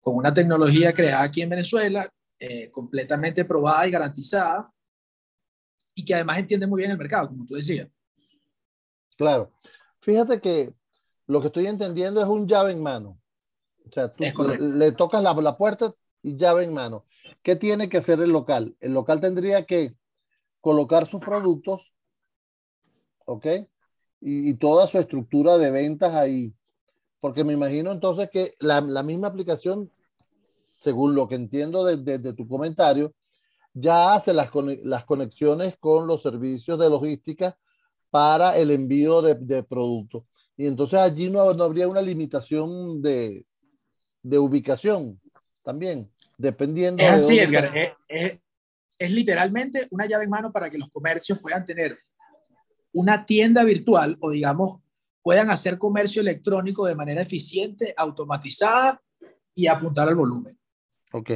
Con 0.00 0.16
una 0.16 0.32
tecnología 0.32 0.94
creada 0.94 1.24
aquí 1.24 1.42
en 1.42 1.50
Venezuela, 1.50 2.10
eh, 2.38 2.70
completamente 2.70 3.44
probada 3.44 3.86
y 3.86 3.90
garantizada, 3.90 4.72
y 5.94 6.06
que 6.06 6.14
además 6.14 6.38
entiende 6.38 6.66
muy 6.66 6.78
bien 6.78 6.90
el 6.90 6.96
mercado, 6.96 7.28
como 7.28 7.44
tú 7.44 7.54
decías. 7.54 7.86
Claro. 9.18 9.52
Fíjate 10.00 10.40
que 10.40 10.72
lo 11.26 11.42
que 11.42 11.48
estoy 11.48 11.66
entendiendo 11.66 12.22
es 12.22 12.28
un 12.28 12.48
llave 12.48 12.72
en 12.72 12.82
mano. 12.82 13.20
O 13.86 13.92
sea, 13.92 14.10
tú 14.10 14.24
le, 14.58 14.92
tocas 14.92 15.22
la, 15.22 15.34
la, 15.34 15.56
puerta, 15.58 15.94
y 16.22 16.36
llave 16.36 16.64
en 16.64 16.72
mano. 16.72 17.04
¿Qué 17.42 17.56
tiene 17.56 17.88
que 17.88 17.98
hacer 17.98 18.20
el 18.20 18.30
local? 18.30 18.76
El 18.80 18.92
local 18.92 19.20
tendría 19.20 19.66
que 19.66 19.94
colocar 20.60 21.06
sus 21.06 21.20
productos, 21.20 21.92
¿ok? 23.26 23.46
Y, 24.20 24.54
toda 24.54 24.86
su 24.86 24.98
estructura 24.98 25.58
de 25.58 25.70
ventas 25.70 26.14
ahí. 26.14 26.54
Porque 27.20 27.42
me 27.44 27.52
imagino 27.52 27.90
entonces 27.90 28.30
que 28.30 28.54
la, 28.60 28.80
misma 28.80 29.28
aplicación, 29.28 29.90
según 30.76 31.14
lo 31.14 31.26
que 31.26 31.34
entiendo 31.34 31.84
desde 31.84 32.18
de, 32.18 32.32
tu 32.32 32.46
comentario, 32.46 33.12
ya 33.74 34.14
hace 34.14 34.32
las, 34.32 34.50
las 34.84 35.04
conexiones 35.04 35.76
con 35.78 36.06
los 36.06 36.22
servicios 36.22 36.78
de 36.78 36.90
logística 36.90 37.58
para 38.10 38.56
el 38.56 38.70
envío 38.70 39.22
de, 39.22 39.34
de 39.34 39.62
productos. 39.64 40.24
Y 40.56 40.66
entonces 40.66 41.00
allí 41.00 41.30
no, 41.30 41.52
no 41.54 41.64
habría 41.64 41.88
una 41.88 42.02
limitación 42.02 43.02
de, 43.02 43.46
de 44.22 44.38
ubicación 44.38 45.20
también, 45.62 46.11
dependiendo. 46.42 47.02
Es 47.02 47.10
así, 47.10 47.38
Edgar. 47.38 47.72
Es, 48.08 48.38
es, 48.98 49.10
literalmente 49.10 49.88
una 49.90 50.06
llave 50.06 50.24
en 50.24 50.30
mano 50.30 50.52
para 50.52 50.70
que 50.70 50.78
los 50.78 50.90
comercios 50.90 51.38
puedan 51.40 51.64
tener 51.64 51.98
una 52.92 53.24
tienda 53.24 53.64
virtual 53.64 54.16
o, 54.20 54.30
digamos, 54.30 54.78
puedan 55.22 55.50
hacer 55.50 55.78
comercio 55.78 56.20
electrónico 56.20 56.84
de 56.84 56.94
manera 56.94 57.22
eficiente, 57.22 57.94
automatizada 57.96 59.00
y 59.54 59.66
apuntar 59.66 60.08
al 60.08 60.16
volumen. 60.16 60.58
Ok. 61.12 61.30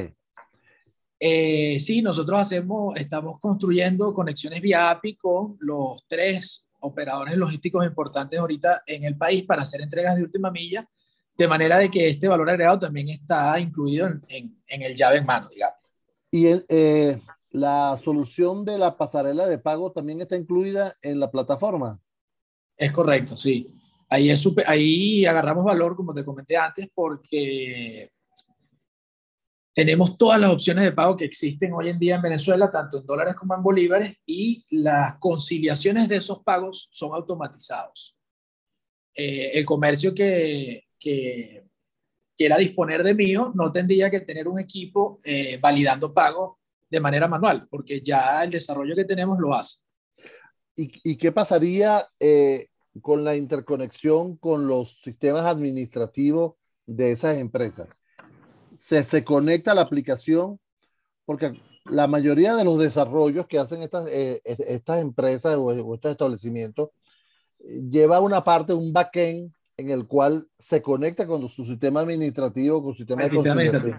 Eh, 1.18 1.80
sí, 1.80 2.02
nosotros 2.02 2.38
hacemos, 2.38 2.96
estamos 2.96 3.40
construyendo 3.40 4.12
conexiones 4.12 4.60
vía 4.60 4.90
API 4.90 5.16
con 5.16 5.56
los 5.60 6.04
tres 6.06 6.66
operadores 6.80 7.36
logísticos 7.36 7.86
importantes 7.86 8.38
ahorita 8.38 8.82
en 8.86 9.04
el 9.04 9.16
país 9.16 9.44
para 9.44 9.62
hacer 9.62 9.80
entregas 9.80 10.16
de 10.16 10.22
última 10.22 10.50
milla 10.50 10.86
de 11.36 11.48
manera 11.48 11.78
de 11.78 11.90
que 11.90 12.08
este 12.08 12.28
valor 12.28 12.48
agregado 12.48 12.78
también 12.78 13.08
está 13.08 13.58
incluido 13.60 14.08
en, 14.28 14.56
el 14.68 14.96
llave 14.96 15.18
en 15.18 15.26
mano, 15.26 15.48
digamos. 15.52 15.78
Y 16.30 16.46
eh, 16.68 17.20
la 17.50 17.96
solución 18.02 18.64
de 18.64 18.78
la 18.78 18.96
pasarela 18.96 19.46
de 19.46 19.58
pago 19.58 19.92
también 19.92 20.20
está 20.20 20.36
incluida 20.36 20.94
en 21.02 21.20
la 21.20 21.30
plataforma. 21.30 22.00
Es 22.76 22.92
correcto, 22.92 23.36
sí. 23.36 23.72
Ahí, 24.08 24.30
es 24.30 24.46
ahí 24.66 25.26
agarramos 25.26 25.64
valor, 25.64 25.96
como 25.96 26.14
te 26.14 26.24
comenté 26.24 26.56
antes, 26.56 26.88
porque 26.94 28.10
tenemos 29.74 30.16
todas 30.16 30.40
las 30.40 30.50
opciones 30.50 30.84
de 30.84 30.92
pago 30.92 31.16
que 31.16 31.26
existen 31.26 31.72
hoy 31.74 31.90
en 31.90 31.98
día 31.98 32.16
en 32.16 32.22
Venezuela, 32.22 32.70
tanto 32.70 32.98
en 32.98 33.06
dólares 33.06 33.34
como 33.34 33.54
en 33.54 33.62
bolívares, 33.62 34.16
y 34.24 34.64
las 34.70 35.18
conciliaciones 35.18 36.08
de 36.08 36.16
esos 36.16 36.42
pagos 36.42 36.88
son 36.90 37.14
automatizados. 37.14 38.16
Eh, 39.14 39.50
el 39.54 39.66
comercio 39.66 40.14
que, 40.14 40.85
que 40.98 41.66
quiera 42.36 42.58
disponer 42.58 43.02
de 43.02 43.14
mío, 43.14 43.52
no 43.54 43.72
tendría 43.72 44.10
que 44.10 44.20
tener 44.20 44.46
un 44.46 44.60
equipo 44.60 45.18
eh, 45.24 45.58
validando 45.60 46.12
pagos 46.12 46.56
de 46.88 47.00
manera 47.00 47.26
manual, 47.26 47.66
porque 47.68 48.00
ya 48.00 48.44
el 48.44 48.50
desarrollo 48.50 48.94
que 48.94 49.04
tenemos 49.04 49.38
lo 49.38 49.54
hace. 49.54 49.78
¿Y, 50.78 51.16
qué 51.16 51.32
pasaría 51.32 52.06
eh, 52.20 52.66
con 53.00 53.24
la 53.24 53.34
interconexión 53.34 54.36
con 54.36 54.68
los 54.68 55.00
sistemas 55.00 55.46
administrativos 55.46 56.54
de 56.86 57.12
esas 57.12 57.38
empresas? 57.38 57.88
¿Se, 58.76 59.02
se 59.02 59.24
conecta 59.24 59.74
la 59.74 59.80
aplicación? 59.80 60.60
Porque 61.24 61.58
la 61.86 62.06
mayoría 62.06 62.54
de 62.54 62.64
los 62.64 62.78
desarrollos 62.78 63.46
que 63.46 63.58
hacen 63.58 63.80
estas, 63.80 64.06
eh, 64.08 64.42
estas 64.44 65.00
empresas 65.00 65.56
o, 65.56 65.64
o, 65.64 65.94
estos 65.94 66.10
establecimientos 66.10 66.90
lleva 67.58 68.20
una 68.20 68.44
parte, 68.44 68.74
un 68.74 68.92
backend 68.92 69.55
en 69.76 69.90
el 69.90 70.06
cual 70.06 70.46
se 70.58 70.80
conecta 70.80 71.26
con 71.26 71.46
su 71.48 71.64
sistema 71.64 72.00
administrativo, 72.00 72.82
con 72.82 72.94
su 72.94 72.98
sistema, 72.98 73.24
de 73.24 73.96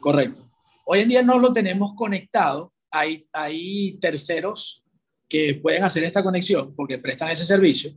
Correcto. 0.00 0.50
Hoy 0.84 1.00
en 1.00 1.08
día 1.08 1.22
no 1.22 1.38
lo 1.38 1.52
tenemos 1.52 1.94
conectado 1.94 2.72
hay, 2.90 3.26
hay 3.32 3.98
terceros 4.00 4.84
que 5.28 5.54
pueden 5.54 5.84
hacer 5.84 6.04
esta 6.04 6.22
conexión 6.22 6.74
porque 6.74 6.98
prestan 6.98 7.30
ese 7.30 7.44
servicio. 7.44 7.92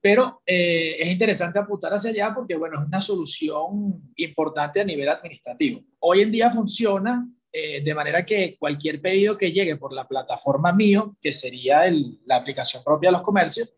Pero 0.00 0.40
eh, 0.46 0.96
es 1.00 1.08
interesante 1.08 1.58
apuntar 1.58 1.92
hacia 1.92 2.10
allá 2.10 2.32
porque, 2.34 2.54
bueno, 2.54 2.80
es 2.80 2.86
una 2.86 3.00
solución 3.00 4.12
importante 4.16 4.80
a 4.80 4.84
nivel 4.84 5.08
administrativo. 5.08 5.82
Hoy 5.98 6.20
en 6.20 6.30
día 6.30 6.50
funciona 6.50 7.28
eh, 7.52 7.82
de 7.82 7.94
manera 7.94 8.24
que 8.24 8.56
cualquier 8.58 9.00
pedido 9.00 9.36
que 9.36 9.50
llegue 9.50 9.76
por 9.76 9.92
la 9.92 10.06
plataforma 10.06 10.72
mío, 10.72 11.16
que 11.20 11.32
sería 11.32 11.90
la 12.24 12.36
aplicación 12.36 12.84
propia 12.84 13.08
de 13.08 13.14
los 13.14 13.22
comercios, 13.22 13.72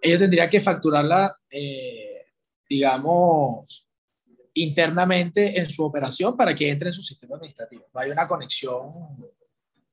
ellos 0.00 0.18
tendrían 0.18 0.48
que 0.48 0.60
facturarla, 0.60 1.36
eh, 1.50 2.26
digamos, 2.68 3.88
internamente 4.54 5.58
en 5.58 5.68
su 5.68 5.84
operación 5.84 6.36
para 6.36 6.54
que 6.54 6.70
entre 6.70 6.88
en 6.88 6.92
su 6.92 7.02
sistema 7.02 7.36
administrativo. 7.36 7.84
No 7.92 8.00
hay 8.00 8.10
una 8.10 8.26
conexión 8.26 8.92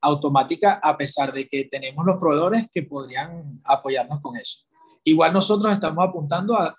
automática 0.01 0.79
a 0.81 0.97
pesar 0.97 1.33
de 1.33 1.47
que 1.47 1.65
tenemos 1.65 2.05
los 2.05 2.17
proveedores 2.17 2.67
que 2.73 2.83
podrían 2.83 3.61
apoyarnos 3.63 4.21
con 4.21 4.37
eso. 4.37 4.61
Igual 5.03 5.33
nosotros 5.33 5.73
estamos 5.73 6.07
apuntando 6.07 6.57
a, 6.57 6.77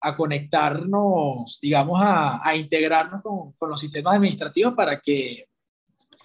a, 0.00 0.16
conectarnos, 0.16 1.58
digamos, 1.62 2.00
a, 2.02 2.46
a 2.46 2.56
integrarnos 2.56 3.22
con, 3.22 3.52
con, 3.52 3.70
los 3.70 3.80
sistemas 3.80 4.16
administrativos 4.16 4.74
para 4.74 5.00
que 5.00 5.46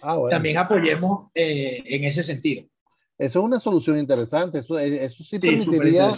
ah, 0.02 0.18
también 0.30 0.58
apoyemos 0.58 1.30
eh, 1.34 1.82
en 1.86 2.04
ese 2.04 2.24
sentido. 2.24 2.69
Eso 3.20 3.40
es 3.40 3.46
una 3.46 3.60
solución 3.60 4.00
interesante. 4.00 4.60
Eso, 4.60 4.80
eh, 4.80 5.04
eso 5.04 5.24
sí, 5.24 5.38
permitiría, 5.40 6.10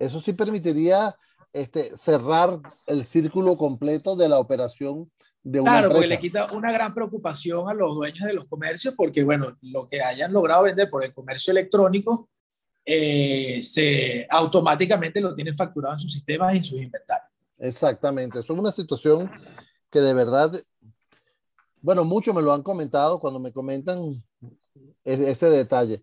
eso 0.00 0.20
sí 0.20 0.32
permitiría 0.32 1.16
este, 1.52 1.96
cerrar 1.96 2.60
el 2.86 3.04
círculo 3.04 3.56
completo 3.56 4.16
de 4.16 4.28
la 4.28 4.40
operación 4.40 5.08
de 5.44 5.60
una 5.60 5.70
claro, 5.70 5.90
porque 5.92 6.08
le 6.08 6.18
quita 6.18 6.48
una 6.52 6.72
gran 6.72 6.92
preocupación 6.92 7.68
a 7.68 7.74
los 7.74 7.94
dueños 7.94 8.26
de 8.26 8.32
los 8.32 8.46
comercios 8.46 8.94
porque, 8.96 9.22
bueno, 9.22 9.56
lo 9.60 9.88
que 9.88 10.02
hayan 10.02 10.32
logrado 10.32 10.64
vender 10.64 10.90
por 10.90 11.04
el 11.04 11.14
comercio 11.14 11.52
electrónico 11.52 12.28
eh, 12.84 13.60
se 13.62 14.26
automáticamente 14.28 15.20
lo 15.20 15.34
tienen 15.34 15.54
facturado 15.54 15.94
en 15.94 16.00
sus 16.00 16.12
sistemas 16.12 16.52
y 16.52 16.56
en 16.56 16.62
sus 16.64 16.80
inventarios. 16.80 17.30
Exactamente. 17.58 18.40
Eso 18.40 18.52
es 18.52 18.58
una 18.58 18.72
situación 18.72 19.30
que 19.88 20.00
de 20.00 20.14
verdad, 20.14 20.50
bueno, 21.80 22.04
muchos 22.04 22.34
me 22.34 22.42
lo 22.42 22.52
han 22.52 22.64
comentado 22.64 23.20
cuando 23.20 23.38
me 23.38 23.52
comentan 23.52 24.10
ese 25.04 25.50
detalle. 25.50 26.02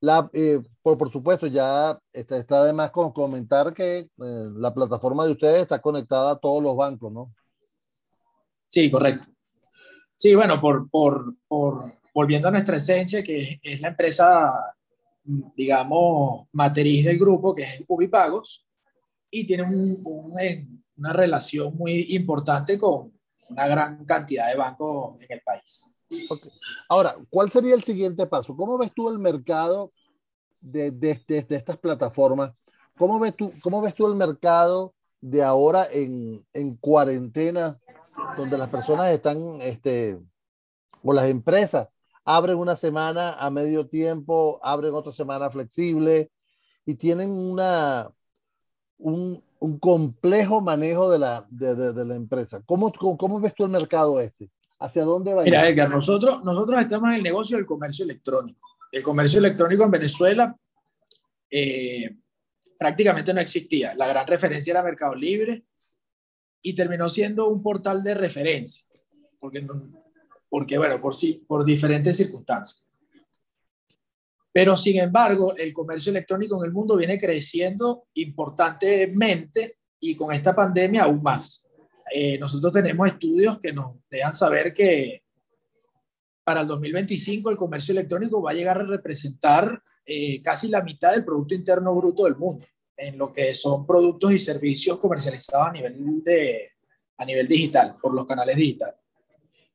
La, 0.00 0.28
eh, 0.32 0.60
por, 0.82 0.98
por, 0.98 1.10
supuesto, 1.10 1.46
ya 1.46 1.98
está, 2.12 2.36
está 2.36 2.60
además 2.60 2.90
con 2.90 3.12
comentar 3.12 3.72
que 3.72 3.98
eh, 3.98 4.08
la 4.56 4.72
plataforma 4.74 5.24
de 5.24 5.32
ustedes 5.32 5.62
está 5.62 5.80
conectada 5.80 6.32
a 6.32 6.38
todos 6.38 6.62
los 6.62 6.76
bancos, 6.76 7.12
¿no? 7.12 7.34
Sí, 8.66 8.90
correcto. 8.90 9.28
Sí, 10.14 10.34
bueno, 10.34 10.60
por, 10.60 10.88
por, 10.90 11.34
por 11.46 11.92
volviendo 12.12 12.48
a 12.48 12.50
nuestra 12.50 12.76
esencia, 12.76 13.22
que 13.22 13.58
es 13.62 13.80
la 13.80 13.88
empresa, 13.88 14.74
digamos, 15.22 16.48
matriz 16.52 17.04
del 17.04 17.18
grupo, 17.18 17.54
que 17.54 17.62
es 17.62 17.84
Ubipagos, 17.86 18.66
y 19.30 19.46
tiene 19.46 19.64
un, 19.64 20.00
un, 20.04 20.84
una 20.96 21.12
relación 21.12 21.76
muy 21.76 22.06
importante 22.14 22.78
con 22.78 23.12
una 23.48 23.68
gran 23.68 24.04
cantidad 24.04 24.50
de 24.50 24.56
bancos 24.56 25.20
en 25.20 25.26
el 25.30 25.40
país. 25.42 25.95
Ahora, 26.88 27.16
¿cuál 27.30 27.50
sería 27.50 27.74
el 27.74 27.82
siguiente 27.82 28.26
paso? 28.26 28.56
¿Cómo 28.56 28.78
ves 28.78 28.92
tú 28.94 29.08
el 29.08 29.18
mercado 29.18 29.92
de, 30.60 30.90
de, 30.90 31.22
estas 31.28 31.78
plataformas? 31.78 32.52
¿Cómo 32.96 33.18
ves, 33.18 33.36
tú, 33.36 33.52
¿Cómo 33.62 33.80
ves 33.80 33.94
tú 33.94 34.06
el 34.06 34.14
mercado 34.14 34.94
de 35.20 35.42
ahora 35.42 35.86
en, 35.90 36.46
en 36.52 36.76
cuarentena, 36.76 37.80
donde 38.36 38.58
las 38.58 38.68
personas 38.68 39.10
están, 39.10 39.60
este, 39.60 40.18
o 41.02 41.12
las 41.12 41.26
empresas, 41.26 41.88
abren 42.24 42.58
una 42.58 42.76
semana 42.76 43.34
a 43.34 43.50
medio 43.50 43.88
tiempo, 43.88 44.60
abren 44.62 44.94
otra 44.94 45.12
semana 45.12 45.50
flexible 45.50 46.30
y 46.84 46.94
tienen 46.94 47.30
una, 47.30 48.10
un, 48.98 49.42
un 49.58 49.78
complejo 49.78 50.60
manejo 50.60 51.10
de 51.10 51.18
la, 51.18 51.46
de, 51.50 51.74
de, 51.74 51.92
de 51.92 52.04
la 52.04 52.14
empresa. 52.14 52.62
¿Cómo, 52.66 52.92
¿Cómo, 52.92 53.16
cómo, 53.16 53.40
ves 53.40 53.54
tú 53.54 53.64
el 53.64 53.70
mercado 53.70 54.20
este? 54.20 54.50
¿Hacia 54.78 55.04
dónde 55.04 55.34
va? 55.34 55.42
Mira, 55.42 55.68
Edgar, 55.68 55.88
nosotros, 55.88 56.44
nosotros 56.44 56.80
estamos 56.80 57.08
en 57.10 57.16
el 57.16 57.22
negocio 57.22 57.56
del 57.56 57.66
comercio 57.66 58.04
electrónico. 58.04 58.66
El 58.92 59.02
comercio 59.02 59.38
electrónico 59.38 59.84
en 59.84 59.90
Venezuela 59.90 60.56
eh, 61.50 62.16
prácticamente 62.78 63.32
no 63.32 63.40
existía. 63.40 63.94
La 63.94 64.06
gran 64.06 64.26
referencia 64.26 64.72
era 64.72 64.82
Mercado 64.82 65.14
Libre 65.14 65.64
y 66.62 66.74
terminó 66.74 67.08
siendo 67.08 67.48
un 67.48 67.62
portal 67.62 68.02
de 68.02 68.14
referencia, 68.14 68.84
porque, 69.38 69.66
porque 70.48 70.78
bueno, 70.78 71.00
por, 71.00 71.14
sí, 71.14 71.44
por 71.46 71.64
diferentes 71.64 72.16
circunstancias. 72.16 72.88
Pero 74.52 74.76
sin 74.76 74.98
embargo, 74.98 75.54
el 75.56 75.72
comercio 75.72 76.10
electrónico 76.10 76.58
en 76.58 76.64
el 76.64 76.72
mundo 76.72 76.96
viene 76.96 77.20
creciendo 77.20 78.06
importantemente 78.14 79.78
y 80.00 80.16
con 80.16 80.32
esta 80.32 80.54
pandemia 80.54 81.04
aún 81.04 81.22
más. 81.22 81.65
Eh, 82.12 82.38
nosotros 82.38 82.72
tenemos 82.72 83.08
estudios 83.08 83.60
que 83.60 83.72
nos 83.72 83.96
dejan 84.08 84.34
saber 84.34 84.72
que 84.72 85.22
para 86.44 86.60
el 86.60 86.66
2025 86.68 87.50
el 87.50 87.56
comercio 87.56 87.92
electrónico 87.92 88.40
va 88.40 88.52
a 88.52 88.54
llegar 88.54 88.78
a 88.78 88.84
representar 88.84 89.82
eh, 90.04 90.40
casi 90.40 90.68
la 90.68 90.82
mitad 90.82 91.12
del 91.12 91.24
Producto 91.24 91.54
Interno 91.54 91.92
Bruto 91.94 92.24
del 92.24 92.36
mundo, 92.36 92.64
en 92.96 93.18
lo 93.18 93.32
que 93.32 93.52
son 93.52 93.84
productos 93.84 94.32
y 94.32 94.38
servicios 94.38 94.98
comercializados 94.98 95.66
a 95.66 95.72
nivel, 95.72 96.22
de, 96.22 96.70
a 97.16 97.24
nivel 97.24 97.48
digital, 97.48 97.96
por 98.00 98.14
los 98.14 98.24
canales 98.24 98.54
digitales. 98.54 98.94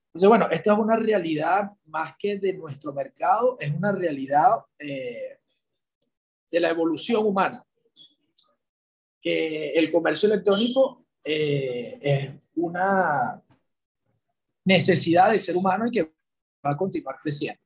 Entonces, 0.07 0.29
bueno, 0.29 0.49
esta 0.49 0.73
es 0.73 0.79
una 0.79 0.95
realidad 0.95 1.71
más 1.87 2.15
que 2.17 2.37
de 2.37 2.53
nuestro 2.53 2.93
mercado, 2.93 3.57
es 3.59 3.73
una 3.73 3.91
realidad 3.91 4.59
eh, 4.79 5.39
de 6.49 6.59
la 6.61 6.69
evolución 6.69 7.25
humana, 7.25 7.65
que 9.21 9.71
el 9.71 9.91
comercio 9.91 10.31
electrónico 10.31 11.00
eh, 11.23 11.99
es 12.01 12.51
una 12.55 13.41
necesidad 14.65 15.31
del 15.31 15.41
ser 15.41 15.55
humano 15.55 15.87
y 15.87 15.91
que 15.91 16.03
va 16.03 16.71
a 16.71 16.77
continuar 16.77 17.17
creciendo. 17.21 17.61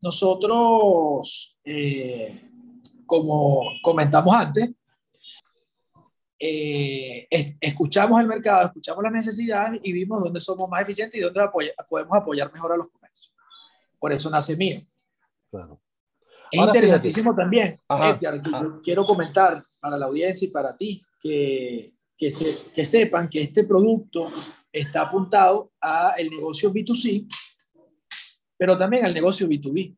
Nosotros, 0.00 1.58
eh, 1.64 2.40
como 3.04 3.62
comentamos 3.82 4.34
antes, 4.34 4.70
eh, 6.38 7.26
escuchamos 7.60 8.20
el 8.20 8.28
mercado, 8.28 8.66
escuchamos 8.66 9.02
las 9.02 9.12
necesidades 9.12 9.80
y 9.82 9.92
vimos 9.92 10.22
dónde 10.22 10.38
somos 10.38 10.68
más 10.68 10.82
eficientes 10.82 11.18
y 11.18 11.22
dónde 11.22 11.40
podemos 11.88 12.16
apoyar 12.16 12.52
mejor 12.52 12.72
a 12.72 12.76
los 12.76 12.88
comercios. 12.90 13.34
Por 13.98 14.12
eso 14.12 14.30
nace 14.30 14.56
mío. 14.56 14.82
Claro. 15.50 15.80
Es 16.50 16.60
interesantísimo 16.60 17.34
también, 17.34 17.78
quiero 18.82 19.04
comentar 19.04 19.62
para 19.80 19.98
la 19.98 20.06
audiencia 20.06 20.48
y 20.48 20.50
para 20.50 20.74
ti 20.74 21.02
que 21.20 21.92
que, 22.18 22.30
se, 22.30 22.58
que 22.74 22.84
sepan 22.84 23.28
que 23.28 23.40
este 23.40 23.62
producto 23.62 24.30
está 24.72 25.02
apuntado 25.02 25.72
a 25.80 26.14
el 26.18 26.28
negocio 26.30 26.72
B2C, 26.72 27.26
pero 28.56 28.76
también 28.76 29.06
al 29.06 29.14
negocio 29.14 29.48
B2B, 29.48 29.96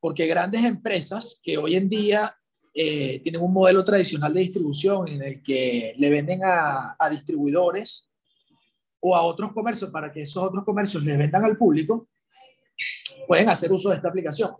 porque 0.00 0.26
grandes 0.26 0.64
empresas 0.64 1.38
que 1.42 1.58
hoy 1.58 1.76
en 1.76 1.88
día 1.88 2.34
eh, 2.72 3.20
tienen 3.22 3.42
un 3.42 3.52
modelo 3.52 3.84
tradicional 3.84 4.32
de 4.32 4.40
distribución 4.40 5.06
en 5.06 5.22
el 5.22 5.42
que 5.42 5.94
le 5.98 6.10
venden 6.10 6.42
a, 6.42 6.96
a 6.98 7.10
distribuidores 7.10 8.10
o 9.00 9.14
a 9.14 9.22
otros 9.22 9.52
comercios 9.52 9.90
para 9.90 10.10
que 10.10 10.22
esos 10.22 10.42
otros 10.42 10.64
comercios 10.64 11.04
le 11.04 11.16
vendan 11.16 11.44
al 11.44 11.58
público, 11.58 12.08
pueden 13.28 13.50
hacer 13.50 13.70
uso 13.70 13.90
de 13.90 13.96
esta 13.96 14.08
aplicación 14.08 14.52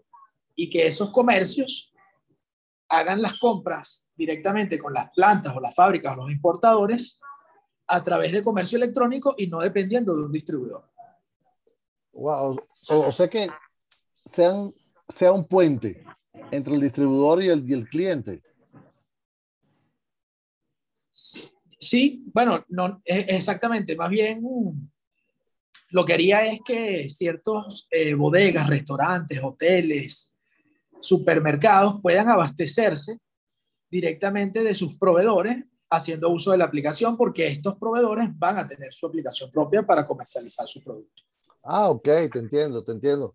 y 0.54 0.68
que 0.68 0.86
esos 0.86 1.10
comercios 1.10 1.93
hagan 2.88 3.22
las 3.22 3.38
compras 3.38 4.10
directamente 4.14 4.78
con 4.78 4.92
las 4.92 5.10
plantas 5.10 5.56
o 5.56 5.60
las 5.60 5.74
fábricas 5.74 6.12
o 6.12 6.16
los 6.16 6.30
importadores 6.30 7.20
a 7.86 8.02
través 8.02 8.32
de 8.32 8.42
comercio 8.42 8.76
electrónico 8.76 9.34
y 9.36 9.46
no 9.46 9.60
dependiendo 9.60 10.16
de 10.16 10.24
un 10.24 10.32
distribuidor. 10.32 10.90
Wow. 12.12 12.60
O, 12.90 13.12
sea 13.12 13.28
que 13.28 13.48
sean, 14.24 14.72
sea 15.08 15.32
un 15.32 15.46
puente 15.46 16.04
entre 16.50 16.74
el 16.74 16.80
distribuidor 16.80 17.42
y 17.42 17.48
el, 17.48 17.68
y 17.68 17.72
el 17.74 17.88
cliente. 17.88 18.42
Sí, 21.10 22.24
bueno, 22.32 22.64
no, 22.68 23.02
exactamente. 23.04 23.94
Más 23.96 24.10
bien, 24.10 24.42
lo 25.90 26.04
que 26.04 26.14
haría 26.14 26.46
es 26.46 26.60
que 26.64 27.08
ciertos 27.08 27.86
eh, 27.90 28.14
bodegas, 28.14 28.68
restaurantes, 28.68 29.40
hoteles, 29.42 30.33
supermercados 31.00 32.00
puedan 32.00 32.28
abastecerse 32.28 33.18
directamente 33.90 34.62
de 34.62 34.74
sus 34.74 34.96
proveedores 34.96 35.64
haciendo 35.90 36.30
uso 36.30 36.50
de 36.52 36.58
la 36.58 36.64
aplicación 36.64 37.16
porque 37.16 37.46
estos 37.46 37.76
proveedores 37.78 38.28
van 38.36 38.58
a 38.58 38.66
tener 38.66 38.92
su 38.92 39.06
aplicación 39.06 39.50
propia 39.50 39.84
para 39.84 40.06
comercializar 40.06 40.66
su 40.66 40.82
producto. 40.82 41.22
Ah, 41.62 41.90
ok, 41.90 42.08
te 42.32 42.38
entiendo, 42.38 42.82
te 42.82 42.92
entiendo. 42.92 43.34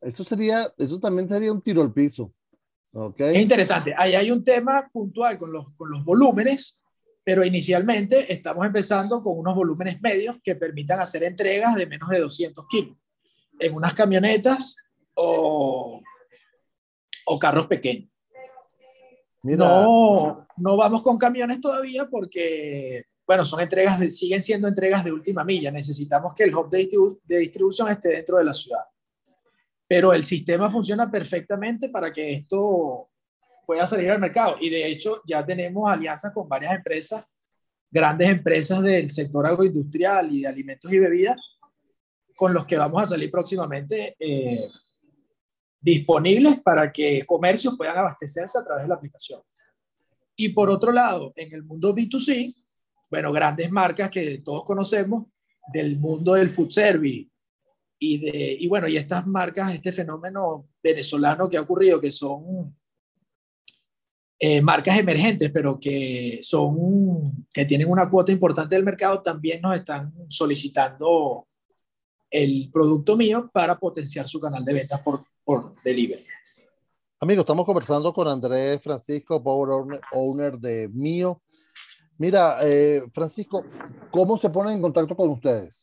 Eso 0.00 0.24
sería, 0.24 0.72
eso 0.76 0.98
también 0.98 1.28
sería 1.28 1.52
un 1.52 1.62
tiro 1.62 1.82
al 1.82 1.92
piso. 1.92 2.32
Okay. 2.92 3.36
Es 3.36 3.42
interesante. 3.42 3.94
Ahí 3.96 4.14
hay 4.14 4.30
un 4.30 4.44
tema 4.44 4.88
puntual 4.92 5.38
con 5.38 5.52
los, 5.52 5.72
con 5.76 5.90
los 5.90 6.04
volúmenes, 6.04 6.82
pero 7.22 7.44
inicialmente 7.44 8.32
estamos 8.32 8.66
empezando 8.66 9.22
con 9.22 9.38
unos 9.38 9.54
volúmenes 9.54 10.00
medios 10.00 10.36
que 10.42 10.56
permitan 10.56 11.00
hacer 11.00 11.24
entregas 11.24 11.74
de 11.74 11.86
menos 11.86 12.08
de 12.08 12.20
200 12.20 12.66
kilos 12.68 12.96
en 13.58 13.74
unas 13.74 13.94
camionetas 13.94 14.76
o, 15.14 16.00
o 17.28 17.38
carros 17.38 17.66
pequeños. 17.66 18.10
No, 19.42 20.46
no 20.56 20.76
vamos 20.76 21.02
con 21.02 21.16
camiones 21.16 21.60
todavía 21.60 22.06
porque, 22.06 23.04
bueno, 23.26 23.44
son 23.44 23.60
entregas, 23.60 24.00
de, 24.00 24.10
siguen 24.10 24.42
siendo 24.42 24.66
entregas 24.68 25.04
de 25.04 25.12
última 25.12 25.44
milla. 25.44 25.70
Necesitamos 25.70 26.34
que 26.34 26.44
el 26.44 26.54
hub 26.54 26.68
de, 26.68 26.88
de 27.24 27.38
distribución 27.38 27.90
esté 27.90 28.08
dentro 28.08 28.38
de 28.38 28.44
la 28.44 28.52
ciudad. 28.52 28.82
Pero 29.86 30.12
el 30.12 30.24
sistema 30.24 30.70
funciona 30.70 31.10
perfectamente 31.10 31.88
para 31.88 32.12
que 32.12 32.34
esto 32.34 33.08
pueda 33.64 33.86
salir 33.86 34.10
al 34.10 34.20
mercado. 34.20 34.56
Y 34.60 34.70
de 34.70 34.86
hecho 34.86 35.22
ya 35.26 35.44
tenemos 35.44 35.90
alianzas 35.90 36.32
con 36.32 36.48
varias 36.48 36.74
empresas, 36.74 37.24
grandes 37.90 38.28
empresas 38.28 38.82
del 38.82 39.10
sector 39.10 39.46
agroindustrial 39.46 40.34
y 40.34 40.42
de 40.42 40.48
alimentos 40.48 40.92
y 40.92 40.98
bebidas, 40.98 41.36
con 42.36 42.52
los 42.52 42.66
que 42.66 42.76
vamos 42.76 43.02
a 43.02 43.06
salir 43.06 43.30
próximamente 43.30 44.16
eh, 44.18 44.68
disponibles 45.80 46.60
para 46.60 46.92
que 46.92 47.24
comercios 47.26 47.76
puedan 47.76 47.98
abastecerse 47.98 48.58
a 48.58 48.64
través 48.64 48.84
de 48.84 48.88
la 48.88 48.94
aplicación. 48.94 49.40
Y 50.36 50.50
por 50.50 50.70
otro 50.70 50.92
lado, 50.92 51.32
en 51.36 51.52
el 51.52 51.64
mundo 51.64 51.94
B2C, 51.94 52.54
bueno, 53.10 53.32
grandes 53.32 53.70
marcas 53.70 54.10
que 54.10 54.38
todos 54.38 54.64
conocemos 54.64 55.26
del 55.72 55.98
mundo 55.98 56.34
del 56.34 56.50
food 56.50 56.70
service 56.70 57.28
y, 57.98 58.18
de, 58.18 58.56
y 58.60 58.68
bueno, 58.68 58.86
y 58.88 58.96
estas 58.96 59.26
marcas, 59.26 59.74
este 59.74 59.92
fenómeno 59.92 60.68
venezolano 60.82 61.48
que 61.48 61.56
ha 61.56 61.62
ocurrido, 61.62 62.00
que 62.00 62.10
son 62.10 62.76
eh, 64.38 64.60
marcas 64.60 64.96
emergentes, 64.96 65.50
pero 65.50 65.80
que 65.80 66.38
son, 66.42 67.46
que 67.52 67.64
tienen 67.64 67.90
una 67.90 68.08
cuota 68.08 68.30
importante 68.30 68.76
del 68.76 68.84
mercado, 68.84 69.20
también 69.20 69.60
nos 69.60 69.74
están 69.74 70.12
solicitando 70.28 71.48
el 72.30 72.70
producto 72.72 73.16
mío 73.16 73.50
para 73.52 73.76
potenciar 73.78 74.28
su 74.28 74.38
canal 74.38 74.64
de 74.64 74.74
ventas 74.74 75.00
por, 75.00 75.24
por 75.48 75.82
delivery. 75.82 76.26
Amigos, 77.20 77.44
estamos 77.44 77.64
conversando 77.64 78.12
con 78.12 78.28
Andrés 78.28 78.82
Francisco, 78.82 79.42
Power 79.42 79.98
Owner 80.12 80.58
de 80.58 80.88
Mío. 80.88 81.40
Mira, 82.18 82.58
eh, 82.62 83.02
Francisco, 83.14 83.64
¿cómo 84.10 84.36
se 84.36 84.50
ponen 84.50 84.74
en 84.74 84.82
contacto 84.82 85.16
con 85.16 85.30
ustedes? 85.30 85.80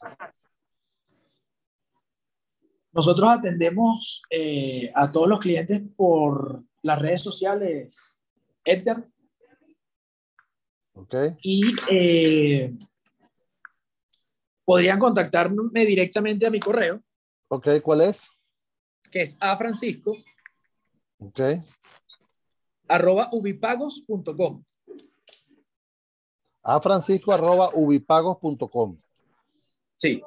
Nosotros 2.91 3.27
atendemos 3.27 4.21
eh, 4.29 4.91
a 4.93 5.11
todos 5.11 5.27
los 5.27 5.39
clientes 5.39 5.81
por 5.97 6.63
las 6.83 7.01
redes 7.01 7.21
sociales 7.21 8.21
Edgar. 8.63 9.03
Ok. 10.93 11.15
Y 11.41 11.75
eh, 11.89 12.71
podrían 14.63 14.99
contactarme 14.99 15.85
directamente 15.87 16.45
a 16.45 16.51
mi 16.51 16.59
correo. 16.59 17.01
Ok, 17.47 17.67
¿cuál 17.81 18.01
es? 18.01 18.29
Que 19.15 19.21
es 19.21 19.37
a 19.39 19.55
Francisco. 19.55 20.13
Ok. 21.19 21.39
Arroba 22.89 23.29
ubipagos.com. 23.31 24.61
A 26.61 26.81
Francisco 26.81 27.31
arroba 27.31 27.69
ubipagos.com. 27.75 28.97
Sí. 29.93 30.21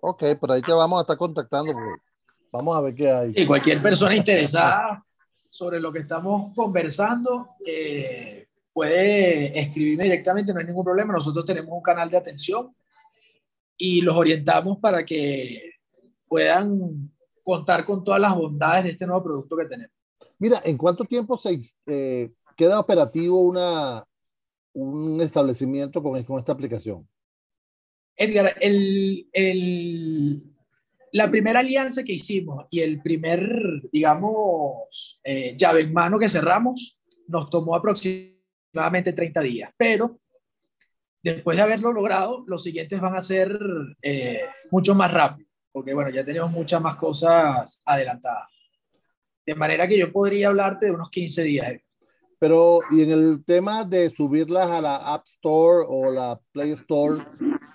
Ok, 0.00 0.24
por 0.40 0.50
ahí 0.50 0.62
te 0.62 0.72
vamos 0.72 0.98
a 0.98 1.02
estar 1.02 1.16
contactando. 1.16 1.72
Vamos 2.50 2.76
a 2.76 2.80
ver 2.80 2.92
qué 2.96 3.08
hay. 3.08 3.32
Y 3.36 3.46
cualquier 3.46 3.80
persona 3.80 4.16
interesada 4.16 5.06
sobre 5.48 5.78
lo 5.78 5.92
que 5.92 6.00
estamos 6.00 6.52
conversando 6.56 7.50
eh, 7.64 8.48
puede 8.72 9.56
escribirme 9.60 10.02
directamente, 10.02 10.52
no 10.52 10.58
hay 10.58 10.66
ningún 10.66 10.84
problema. 10.84 11.12
Nosotros 11.12 11.46
tenemos 11.46 11.72
un 11.72 11.82
canal 11.82 12.10
de 12.10 12.16
atención 12.16 12.74
y 13.76 14.00
los 14.00 14.16
orientamos 14.16 14.78
para 14.78 15.04
que 15.04 15.74
puedan 16.26 17.12
contar 17.42 17.84
con 17.84 18.04
todas 18.04 18.20
las 18.20 18.34
bondades 18.34 18.84
de 18.84 18.90
este 18.90 19.06
nuevo 19.06 19.24
producto 19.24 19.56
que 19.56 19.66
tenemos. 19.66 19.96
Mira, 20.38 20.60
¿en 20.64 20.76
cuánto 20.76 21.04
tiempo 21.04 21.36
se 21.36 21.58
eh, 21.86 22.30
queda 22.56 22.80
operativo 22.80 23.40
una, 23.40 24.04
un 24.72 25.20
establecimiento 25.20 26.02
con, 26.02 26.22
con 26.24 26.38
esta 26.38 26.52
aplicación? 26.52 27.06
Edgar, 28.16 28.54
el, 28.60 29.28
el, 29.32 30.42
la 31.12 31.30
primera 31.30 31.60
alianza 31.60 32.04
que 32.04 32.14
hicimos 32.14 32.66
y 32.70 32.80
el 32.80 33.02
primer, 33.02 33.82
digamos, 33.92 35.20
eh, 35.24 35.54
llave 35.56 35.82
en 35.82 35.92
mano 35.92 36.18
que 36.18 36.28
cerramos 36.28 37.00
nos 37.28 37.50
tomó 37.50 37.74
aproximadamente 37.74 39.12
30 39.12 39.40
días, 39.42 39.72
pero 39.76 40.18
después 41.22 41.56
de 41.56 41.62
haberlo 41.62 41.92
logrado, 41.92 42.44
los 42.46 42.62
siguientes 42.62 43.00
van 43.00 43.14
a 43.14 43.20
ser 43.20 43.58
eh, 44.02 44.40
mucho 44.70 44.94
más 44.94 45.12
rápido, 45.12 45.48
porque 45.72 45.94
bueno, 45.94 46.10
ya 46.10 46.24
tenemos 46.24 46.50
muchas 46.50 46.80
más 46.80 46.96
cosas 46.96 47.80
adelantadas. 47.86 48.48
De 49.44 49.54
manera 49.54 49.88
que 49.88 49.98
yo 49.98 50.12
podría 50.12 50.48
hablarte 50.48 50.86
de 50.86 50.92
unos 50.92 51.10
15 51.10 51.42
días. 51.42 51.80
Pero, 52.38 52.80
y 52.90 53.02
en 53.02 53.10
el 53.10 53.44
tema 53.44 53.84
de 53.84 54.10
subirlas 54.10 54.70
a 54.70 54.80
la 54.80 54.96
App 54.96 55.24
Store 55.26 55.84
o 55.88 56.10
la 56.10 56.40
Play 56.52 56.72
Store, 56.72 57.22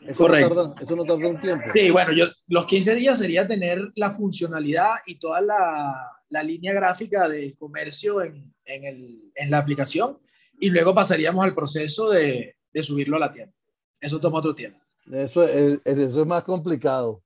¿eso, 0.06 0.18
Correcto. 0.18 0.50
No 0.50 0.56
tarda, 0.56 0.82
eso 0.82 0.96
no 0.96 1.04
tarda 1.04 1.28
un 1.28 1.40
tiempo? 1.40 1.66
Sí, 1.72 1.90
bueno, 1.90 2.12
yo, 2.14 2.26
los 2.48 2.66
15 2.66 2.96
días 2.96 3.18
sería 3.18 3.48
tener 3.48 3.92
la 3.96 4.12
funcionalidad 4.12 4.96
y 5.06 5.20
toda 5.20 5.42
la, 5.42 6.12
la 6.30 6.44
línea 6.44 6.74
gráfica 6.74 7.28
de 7.28 7.56
comercio 7.58 8.22
en, 8.22 8.54
en, 8.66 8.86
el, 8.86 9.32
en, 9.36 9.52
la 9.52 9.60
aplicación 9.60 10.20
y 10.60 10.70
luego 10.70 10.94
pasaríamos 10.94 11.44
al 11.46 11.56
proceso 11.56 12.10
de, 12.10 12.56
de 12.74 12.84
subirlo 12.84 13.18
a 13.18 13.22
la 13.22 13.34
tienda. 13.34 13.54
Eso 14.00 14.20
toma 14.20 14.40
otro 14.40 14.54
tiempo. 14.54 14.80
Eso 15.12 15.44
es, 15.44 15.82
eso 15.86 16.22
es 16.22 16.28
más 16.28 16.44
complicado. 16.44 17.24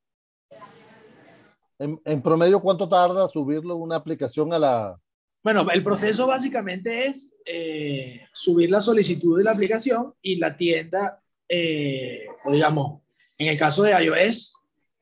En, 1.81 1.99
en, 2.05 2.21
promedio, 2.21 2.59
¿cuánto 2.59 2.87
tarda 2.87 3.27
subirlo 3.27 3.75
una 3.75 3.95
aplicación 3.95 4.53
a 4.53 4.59
la... 4.59 4.99
Bueno, 5.43 5.67
el 5.71 5.83
proceso 5.83 6.27
básicamente 6.27 7.07
es 7.07 7.33
eh, 7.43 8.21
subir 8.31 8.69
la 8.69 8.79
solicitud 8.79 9.39
de 9.39 9.43
la 9.43 9.51
aplicación 9.51 10.13
y 10.21 10.35
la 10.35 10.55
tienda, 10.55 11.19
eh, 11.49 12.27
o 12.45 12.51
digamos, 12.51 13.01
en 13.35 13.47
el 13.47 13.57
caso 13.57 13.81
de 13.81 13.93
iOS, 13.93 14.53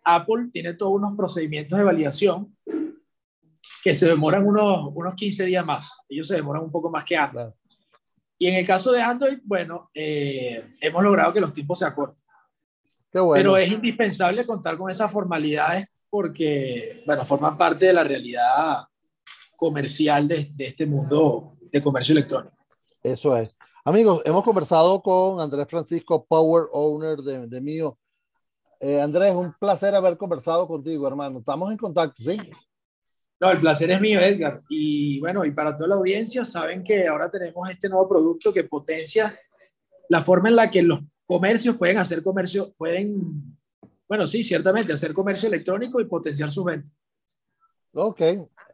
Apple 0.05 0.47
tiene 0.53 0.73
todos 0.75 0.93
unos 0.93 1.17
procedimientos 1.17 1.77
de 1.77 1.83
validación 1.83 2.55
que 3.83 3.93
se 3.93 4.07
demoran 4.07 4.47
unos, 4.47 4.89
unos 4.95 5.15
15 5.15 5.43
días 5.43 5.65
más. 5.65 5.97
Ellos 6.07 6.29
se 6.29 6.35
demoran 6.35 6.63
un 6.63 6.71
poco 6.71 6.89
más 6.89 7.03
que 7.03 7.17
Android. 7.17 7.43
Claro. 7.43 7.55
Y 8.37 8.47
en 8.47 8.55
el 8.55 8.65
caso 8.65 8.93
de 8.93 9.01
Android, 9.01 9.39
bueno, 9.43 9.91
eh, 9.93 10.71
hemos 10.79 11.03
logrado 11.03 11.33
que 11.33 11.41
los 11.41 11.51
tiempos 11.51 11.79
se 11.79 11.85
acorten. 11.85 12.23
Qué 13.11 13.19
bueno. 13.19 13.37
Pero 13.37 13.57
es 13.57 13.69
indispensable 13.69 14.45
contar 14.45 14.77
con 14.77 14.89
esas 14.89 15.11
formalidades 15.11 15.85
porque, 16.09 17.03
bueno, 17.05 17.25
forman 17.25 17.57
parte 17.57 17.87
de 17.87 17.93
la 17.93 18.03
realidad 18.03 18.85
comercial 19.55 20.27
de, 20.27 20.51
de 20.53 20.67
este 20.67 20.85
mundo 20.85 21.57
de 21.71 21.81
comercio 21.81 22.13
electrónico. 22.13 22.55
Eso 23.03 23.35
es. 23.37 23.55
Amigos, 23.85 24.21
hemos 24.25 24.43
conversado 24.43 25.01
con 25.01 25.39
Andrés 25.39 25.67
Francisco, 25.67 26.25
Power 26.25 26.67
Owner 26.71 27.17
de, 27.17 27.47
de 27.47 27.61
Mío. 27.61 27.97
Eh, 28.79 29.01
Andrés, 29.01 29.33
un 29.33 29.53
placer 29.59 29.93
haber 29.95 30.17
conversado 30.17 30.67
contigo, 30.67 31.07
hermano. 31.07 31.39
Estamos 31.39 31.71
en 31.71 31.77
contacto, 31.77 32.23
¿sí? 32.23 32.37
No, 33.39 33.51
el 33.51 33.59
placer 33.59 33.91
es 33.91 34.01
mío, 34.01 34.19
Edgar. 34.19 34.61
Y 34.69 35.19
bueno, 35.19 35.45
y 35.45 35.51
para 35.51 35.75
toda 35.75 35.89
la 35.89 35.95
audiencia, 35.95 36.43
saben 36.43 36.83
que 36.83 37.07
ahora 37.07 37.29
tenemos 37.31 37.69
este 37.69 37.87
nuevo 37.87 38.07
producto 38.07 38.53
que 38.53 38.65
potencia 38.65 39.37
la 40.09 40.21
forma 40.21 40.49
en 40.49 40.55
la 40.55 40.69
que 40.69 40.81
los 40.81 40.99
comercios 41.25 41.77
pueden 41.77 41.97
hacer 41.97 42.21
comercio, 42.21 42.73
pueden, 42.77 43.57
bueno, 44.09 44.25
sí, 44.25 44.43
ciertamente, 44.43 44.91
hacer 44.91 45.13
comercio 45.13 45.47
electrónico 45.47 46.01
y 46.01 46.05
potenciar 46.05 46.49
sus 46.49 46.65
ventas. 46.65 46.91
Ok, 47.93 48.21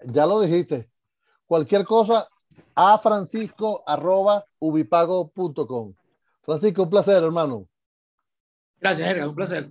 ya 0.06 0.26
lo 0.26 0.40
dijiste. 0.40 0.90
Cualquier 1.46 1.84
cosa, 1.84 2.30
a 2.74 2.98
francisco 3.00 3.84
arroba 3.86 4.46
ubipago.com. 4.60 5.94
Francisco, 6.42 6.84
un 6.84 6.90
placer, 6.90 7.22
hermano. 7.22 7.68
Gracias, 8.80 9.12
Edgar, 9.12 9.28
un 9.28 9.36
placer. 9.36 9.70